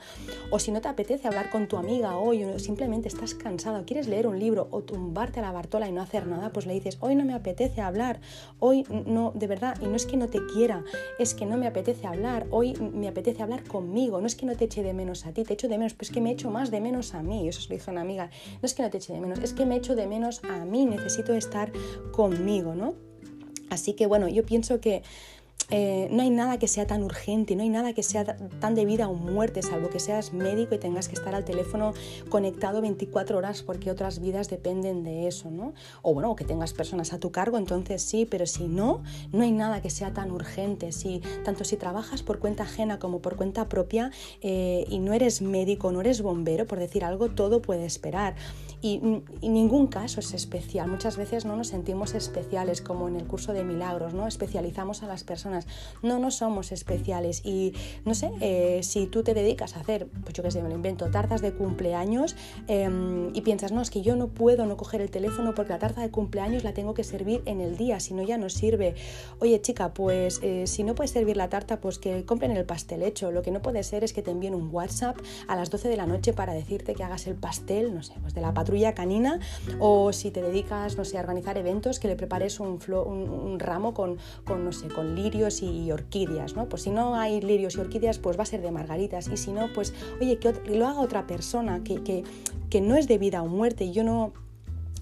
[0.52, 4.08] O si no te apetece hablar con tu amiga hoy, o simplemente estás cansado, quieres
[4.08, 6.98] leer un libro, o tumbarte a la Bartola y no hacer nada, pues le dices,
[7.02, 8.20] hoy no me apetece hablar,
[8.60, 10.84] hoy no, de verdad, y no es que no te quiera,
[11.20, 14.56] es que no me apetece hablar, hoy me apetece hablar conmigo, no es que no
[14.56, 16.52] te eche de menos a ti, te echo de menos, pues es que me echo
[16.52, 18.90] más de menos a mí, eso se lo dijo una amiga, no es que no
[18.90, 21.72] te eche de menos, es que me echo de menos a mí, necesito estar
[22.12, 22.94] conmigo, ¿no?
[23.70, 25.04] Así que bueno, yo pienso que
[25.72, 28.86] eh, no hay nada que sea tan urgente, no hay nada que sea tan de
[28.86, 31.94] vida o muerte, salvo que seas médico y tengas que estar al teléfono
[32.30, 35.74] conectado 24 horas porque otras vidas dependen de eso, ¿no?
[36.02, 39.02] O bueno, que tengas personas a tu cargo, entonces sí, pero si no,
[39.32, 40.92] no hay nada que sea tan urgente.
[40.92, 44.12] Si, tanto si trabajas por cuenta ajena como por cuenta propia
[44.42, 48.36] eh, y no eres médico, no eres bombero, por decir algo, todo puede esperar.
[48.86, 49.02] Y,
[49.42, 50.88] y, ningún caso es especial.
[50.88, 54.28] Muchas veces no nos sentimos especiales, como en el curso de milagros, ¿no?
[54.28, 55.66] Especializamos a las personas
[56.04, 57.74] no, no somos especiales y
[58.06, 60.76] no sé, eh, si tú te dedicas a hacer, pues yo qué sé, me lo
[60.76, 62.36] invento, tartas de cumpleaños
[62.68, 65.80] em, y piensas, no, es que yo no puedo no coger el teléfono porque la
[65.80, 68.94] tarta de cumpleaños la tengo que servir en el día, si no ya no sirve.
[69.40, 73.02] Oye chica, pues eh, si no puedes servir la tarta, pues que compren el pastel
[73.02, 73.32] hecho.
[73.32, 75.18] Lo que no puede ser es que te envíen un WhatsApp
[75.48, 78.36] a las 12 de la noche para decirte que hagas el pastel, no sé, pues
[78.36, 79.40] de la patrulla canina
[79.80, 83.94] o si te dedicas, no sé, a organizar eventos, que le prepares un, un, ramo
[83.94, 86.68] con, con, no sé, con lirio y orquídeas, ¿no?
[86.68, 89.28] Pues si no hay lirios y orquídeas, pues va a ser de margaritas.
[89.28, 92.24] Y si no, pues, oye, que lo haga otra persona, que, que,
[92.70, 93.92] que no es de vida o muerte.
[93.92, 94.34] Yo no,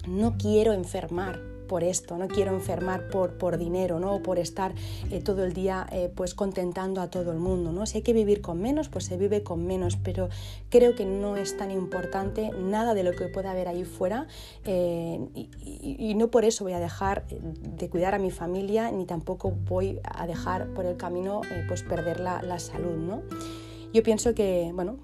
[0.06, 4.14] no quiero enfermar por esto, no quiero enfermar por, por dinero, ¿no?
[4.14, 4.74] O por estar
[5.10, 7.86] eh, todo el día eh, pues contentando a todo el mundo, ¿no?
[7.86, 10.28] Si hay que vivir con menos, pues se vive con menos, pero
[10.70, 14.26] creo que no es tan importante nada de lo que pueda haber ahí fuera
[14.64, 19.50] eh, y, no por eso voy a dejar de cuidar a mi familia ni tampoco
[19.50, 23.22] voy a dejar por el camino pues perder la, la salud, ¿no?
[23.94, 24.96] Yo pienso que, bueno,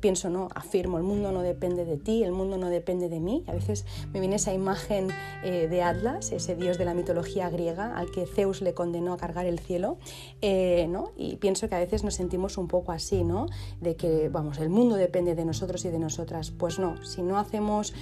[0.00, 3.44] pienso, no, afirmo, el mundo no depende de ti, el mundo no depende de mí.
[3.46, 5.08] A veces me viene esa imagen
[5.44, 9.16] eh, de Atlas, ese dios de la mitología griega al que Zeus le condenó a
[9.16, 9.98] cargar el cielo,
[10.40, 11.12] eh, ¿no?
[11.16, 13.46] Y pienso que a veces nos sentimos un poco así, ¿no?
[13.80, 16.50] De que, vamos, el mundo depende de nosotros y de nosotras.
[16.50, 17.94] Pues no, si no hacemos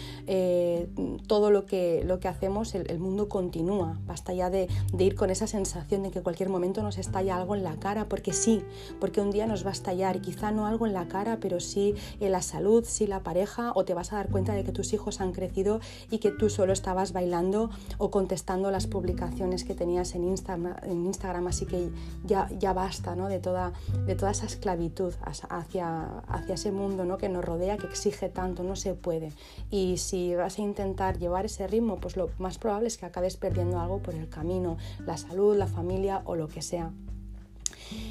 [1.27, 3.99] todo lo que, lo que hacemos, el, mundo continúa.
[4.07, 7.37] Basta ya de, de ir con esa sensación de que en cualquier momento nos estalla
[7.37, 8.63] algo en la cara, porque sí,
[9.01, 11.68] porque un día nos va a estallar, quizá no algo en la cara, pero sí
[11.77, 14.93] en la salud, sí la pareja, o te vas a dar cuenta de que tus
[14.93, 20.15] hijos han crecido y que tú solo estabas bailando o contestando las publicaciones que tenías
[20.15, 21.91] en Instagram así que
[22.25, 23.29] ya, ya basta ¿no?
[23.29, 23.73] de, toda,
[24.07, 27.19] de toda esa esclavitud hacia, hacia ese mundo ¿no?
[27.19, 29.33] que nos rodea, que exige tanto, no se puede.
[29.71, 33.37] Y si vas a intentar llevar ese ritmo, pues lo más probable es que acabes
[33.37, 36.93] perdiendo algo por el camino, la salud, la familia o lo que sea.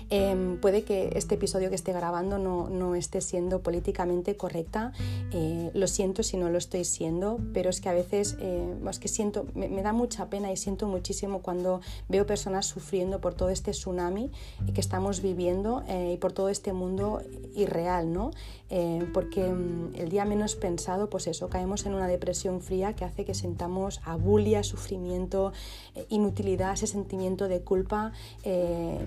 [0.10, 4.94] Em, puede que este episodio que esté grabando no, esté siendo políticamente correcta.
[5.32, 9.08] Eh, lo siento si no lo estoy siendo, pero es que a veces eh, que
[9.08, 13.72] siento, me, da mucha pena y siento muchísimo cuando veo personas sufriendo por todo este
[13.72, 14.32] tsunami
[14.74, 17.22] que estamos viviendo eh, y por todo este mundo
[17.56, 18.32] irreal, ¿no?
[19.14, 23.26] Porque mm, el día menos pensado, pues eso, caemos en una depresión fría que hace
[23.26, 25.54] que sentamos abulia, sufrimiento,
[26.10, 28.12] inutilidad, ese sentimiento de culpa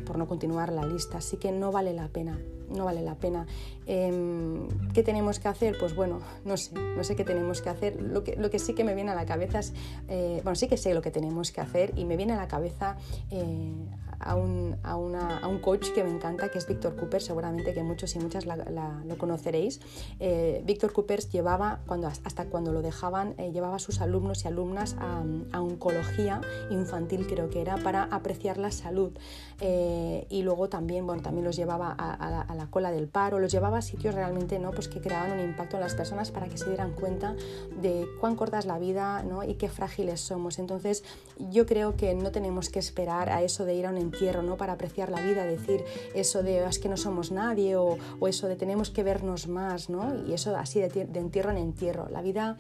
[0.07, 2.39] por no continuar la lista, así que no vale la pena,
[2.71, 3.47] no vale la pena.
[3.87, 5.77] Em, ¿Qué tenemos que hacer?
[5.79, 8.01] Pues bueno, no sé, no sé qué tenemos que hacer.
[8.01, 9.73] Lo que, lo que sí que me viene a la cabeza es,
[10.09, 12.49] eh, bueno, sí que sé lo que tenemos que hacer y me viene a la
[12.49, 12.97] cabeza
[13.31, 13.75] eh,
[14.21, 17.75] a un, a, una, a un, coach que me encanta, que es Víctor Cooper, seguramente
[17.75, 19.81] que muchos y muchas lo conoceréis.
[20.21, 24.49] Eh, Víctor Cooper llevaba, cuando, hasta cuando lo dejaban, eh, llevaba a sus alumnos y
[24.49, 26.41] alumnas a, a, oncología
[26.71, 29.13] infantil, creo que era, para apreciar la salud.
[29.61, 33.79] Eh, y luego también, bueno, también los llevaba a, la, cola del paro, los llevaba
[33.79, 34.71] a sitios realmente ¿no?
[34.71, 37.35] pues que creaban un impacto en las personas para que se dieran cuenta
[37.81, 39.43] de cuán corta es la vida ¿no?
[39.43, 40.59] y qué frágiles somos.
[40.59, 41.05] Entonces,
[41.51, 44.57] yo creo que no tenemos que esperar a eso de ir a un entierro, ¿no?
[44.57, 45.85] Para apreciar la vida, decir
[46.15, 47.97] eso de es que no somos nadie o,
[48.27, 50.27] eso de tenemos que vernos más, ¿no?
[50.27, 52.09] Y eso así de, entierro en entierro.
[52.11, 52.59] La vida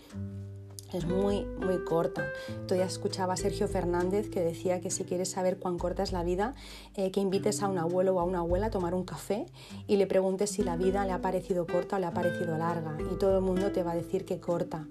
[0.92, 2.24] es muy, muy corta.
[2.66, 6.24] Todavía escuchaba a Sergio Fernández que decía que si quieres saber cuán corta es la
[6.24, 6.54] vida,
[6.96, 9.46] eh, que invites a un abuelo o a una abuela a tomar un café
[9.86, 12.96] y le preguntes si la vida le ha parecido corta o le ha parecido larga.
[13.12, 14.86] Y todo el mundo te va a decir que corta.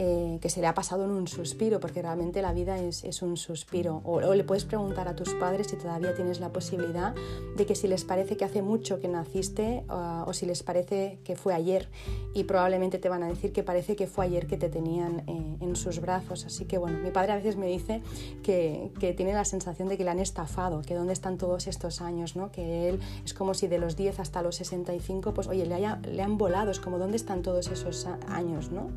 [0.00, 3.20] Eh, que se le ha pasado en un suspiro, porque realmente la vida es, es
[3.20, 4.00] un suspiro.
[4.04, 7.16] O, le puedes preguntar a tus padres si todavía tienes la posibilidad
[7.56, 11.34] de que si les parece que hace mucho que naciste o si les parece que
[11.34, 11.88] fue ayer.
[12.32, 15.56] Y probablemente te van a decir que parece que fue ayer que te tenían eh,
[15.58, 16.46] en sus brazos.
[16.46, 18.00] Así que bueno, mi padre a veces me dice
[18.44, 22.02] que, que, tiene la sensación de que le han estafado, que dónde están todos estos
[22.02, 22.52] años, ¿no?
[22.52, 25.96] que él es como si de los 10 hasta los 65, pues oye, le, haya,
[26.04, 28.70] le han volado, es como dónde están todos esos años.
[28.70, 28.92] ¿no?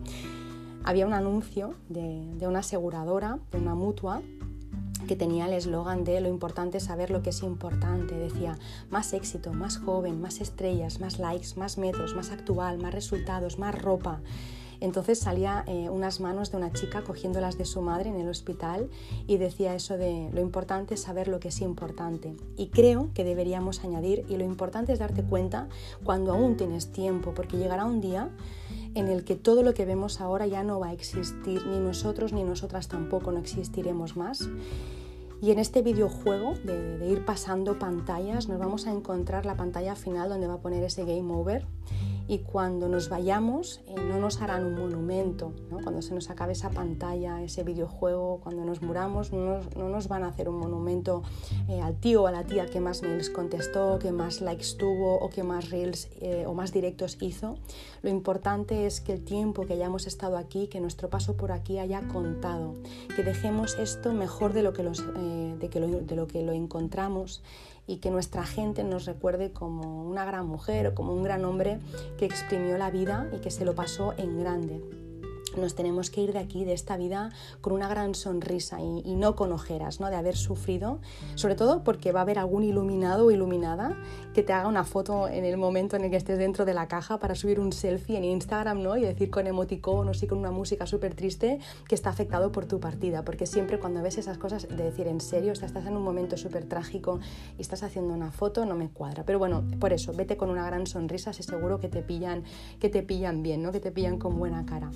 [0.84, 4.22] Había un anuncio de, una aseguradora, de una mutua,
[5.08, 8.16] que tenía el eslogan de lo importante es saber lo que es importante.
[8.16, 8.58] Decía,
[8.90, 13.80] más éxito, más joven, más estrellas, más likes, más metros, más actual, más resultados, más
[13.80, 14.22] ropa.
[14.82, 18.90] Entonces salía eh, unas manos de una chica cogiéndolas de su madre en el hospital
[19.28, 22.36] y decía eso de lo importante es saber lo que es importante.
[22.58, 25.70] Y creo que deberíamos añadir, y lo importante es darte cuenta
[26.04, 28.30] cuando aún tienes tiempo, porque llegará un día
[28.96, 32.34] en el que todo lo que vemos ahora ya no va a existir, ni nosotros
[32.34, 34.50] ni nosotras tampoco no existiremos más.
[35.44, 39.96] Y en este videojuego de, de, ir pasando pantallas nos vamos a encontrar la pantalla
[39.96, 41.66] final donde va a poner ese game over
[42.32, 45.52] y cuando nos vayamos eh, no nos harán un monumento,
[45.84, 50.28] cuando se nos acabe esa pantalla, ese videojuego, cuando nos muramos no nos, van a
[50.30, 51.24] hacer un monumento
[51.68, 55.16] eh, al tío o a la tía que más mails contestó, que más likes tuvo
[55.20, 57.58] o que más reels eh, o más directos hizo.
[58.02, 61.80] Lo importante es que el tiempo que hayamos estado aquí, que nuestro paso por aquí
[61.80, 62.76] haya contado,
[63.14, 67.44] que dejemos esto mejor de lo que, de lo, que lo encontramos
[67.92, 71.80] y que nuestra gente nos recuerde como una gran mujer o como un gran hombre
[72.18, 74.82] que exprimió la vida y que se lo pasó en grande
[75.58, 77.32] nos tenemos que ir de aquí, de esta vida,
[77.62, 80.10] con una gran sonrisa y, no con ojeras, ¿no?
[80.10, 81.00] De haber sufrido,
[81.36, 83.98] sobre todo porque va a haber algún iluminado o iluminada
[84.34, 86.88] que te haga una foto en el momento en el que estés dentro de la
[86.88, 88.98] caja para subir un selfie en Instagram, ¿no?
[88.98, 92.66] Y decir con emoticón o sí con una música súper triste que está afectado por
[92.66, 96.04] tu partida, porque siempre cuando ves esas cosas de decir en serio, estás en un
[96.04, 97.20] momento súper trágico
[97.58, 99.24] y estás haciendo una foto, no me cuadra.
[99.26, 102.44] Pero bueno, por eso, vete con una gran sonrisa, sé seguro que te pillan,
[102.80, 103.72] que te pillan bien, ¿no?
[103.72, 104.92] Que te pillan con buena cara.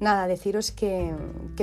[0.00, 1.12] Nada, deciros que,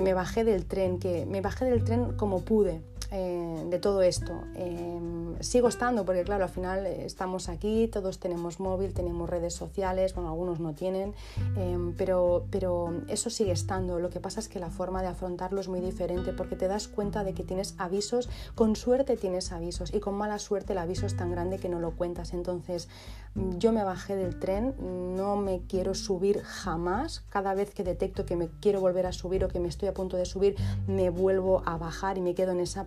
[0.01, 2.81] me bajé del tren, que me bajé del tren como pude.
[3.11, 4.43] Eh, de todo esto.
[4.55, 9.53] Em, sigo estando porque claro, al final eh, estamos aquí, todos tenemos móvil, tenemos redes
[9.53, 11.13] sociales, bueno, algunos no tienen,
[11.55, 13.99] em, pero, pero eso sigue estando.
[13.99, 16.87] Lo que pasa es que la forma de afrontarlo es muy diferente porque te das
[16.87, 21.05] cuenta de que tienes avisos, con suerte tienes avisos y con mala suerte el aviso
[21.05, 22.33] es tan grande que no lo cuentas.
[22.33, 22.87] Entonces
[23.35, 24.73] yo me bajé del tren,
[25.17, 27.25] no me quiero subir jamás.
[27.29, 29.93] Cada vez que detecto que me quiero volver a subir o que me estoy a
[29.93, 30.55] punto de subir,
[30.87, 32.85] me vuelvo a bajar y me quedo en esa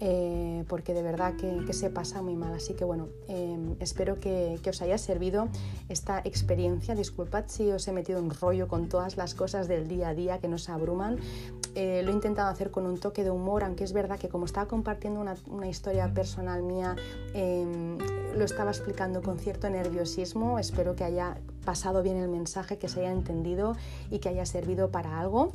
[0.00, 2.52] eh, porque de verdad que, se pasa muy mal.
[2.54, 5.48] Así que bueno, em, espero que, os haya servido
[5.88, 6.94] esta experiencia.
[6.94, 10.38] Disculpad si os he metido un rollo con todas las cosas del día a día
[10.38, 11.18] que nos abruman.
[11.74, 14.44] Eh, lo he intentado hacer con un toque de humor, aunque es verdad que como
[14.44, 16.96] estaba compartiendo una, una historia personal mía,
[17.34, 17.98] em,
[18.36, 20.58] lo estaba explicando con cierto nerviosismo.
[20.58, 23.76] Espero que haya pasado bien el mensaje, que se haya entendido
[24.10, 25.50] y que haya servido para algo.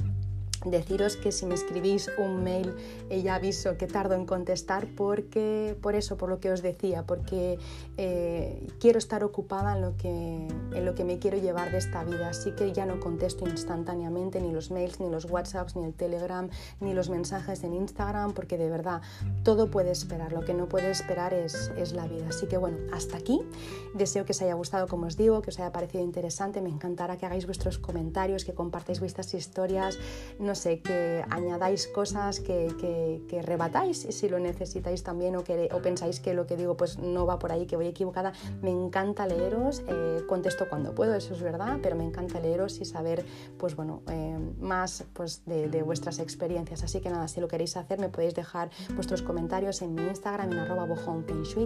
[0.66, 2.76] Deciros que si me escribís un mail
[3.10, 7.58] ya aviso que tardo en contestar porque por eso, por lo que os decía, porque
[7.98, 12.04] eh, quiero estar ocupada en lo, que, en lo que me quiero llevar de esta
[12.04, 15.94] vida, así que ya no contesto instantáneamente ni los mails, ni los WhatsApps, ni el
[15.94, 16.50] Telegram,
[16.82, 19.02] ni los mensajes en Instagram, porque de verdad
[19.44, 22.28] todo puede esperar, lo que no puede esperar es, es la vida.
[22.30, 23.42] Así que bueno, hasta aquí.
[23.94, 27.18] Deseo que os haya gustado, como os digo, que os haya parecido interesante, me encantará
[27.18, 29.98] que hagáis vuestros comentarios, que compartáis vuestras historias
[30.56, 32.68] sé, que añadáis cosas, que,
[33.28, 36.98] que, rebatáis si lo necesitáis también o, que, o pensáis que lo que digo pues
[36.98, 38.34] no va por ahí, que voy equivocada.
[38.62, 42.86] Me encanta leeros, eh, contesto cuando puedo, eso es verdad, pero me encanta leeros y
[42.86, 43.26] saber
[43.58, 46.84] pues bueno, eh, más pues, de, vuestras experiencias.
[46.84, 50.52] Así que nada, si lo queréis hacer me podéis dejar vuestros comentarios en mi Instagram,
[50.52, 50.88] en arroba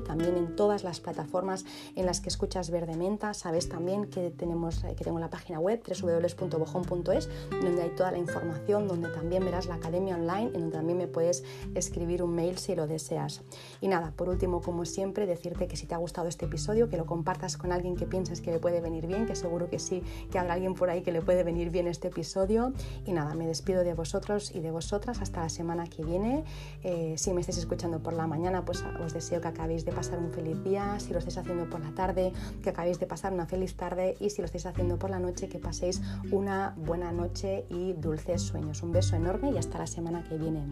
[0.05, 1.65] también en todas las plataformas
[1.95, 3.33] en las que escuchas Verde Menta.
[3.33, 8.72] Sabes también que, tenemos, que tengo la página web www.bojón.es donde hay toda la información
[8.81, 11.43] donde también verás la academia online, en donde también me puedes
[11.75, 13.41] escribir un mail si lo deseas.
[13.81, 16.97] Y nada, por último, como siempre, decirte que si te ha gustado este episodio, que
[16.97, 20.03] lo compartas con alguien que pienses que le puede venir bien, que seguro que sí,
[20.31, 22.73] que habrá alguien por ahí que le puede venir bien este episodio.
[23.05, 26.43] Y nada, me despido de vosotros y de vosotras hasta la semana que viene.
[26.83, 30.19] Eh, si me estáis escuchando por la mañana, pues os deseo que acabéis de pasar
[30.19, 30.99] un feliz día.
[30.99, 34.15] Si lo estáis haciendo por la tarde, que acabéis de pasar una feliz tarde.
[34.19, 36.01] Y si lo estáis haciendo por la noche, que paséis
[36.31, 38.62] una buena noche y dulces sueños.
[38.81, 40.63] Un beso enorme y hasta la semana que viene.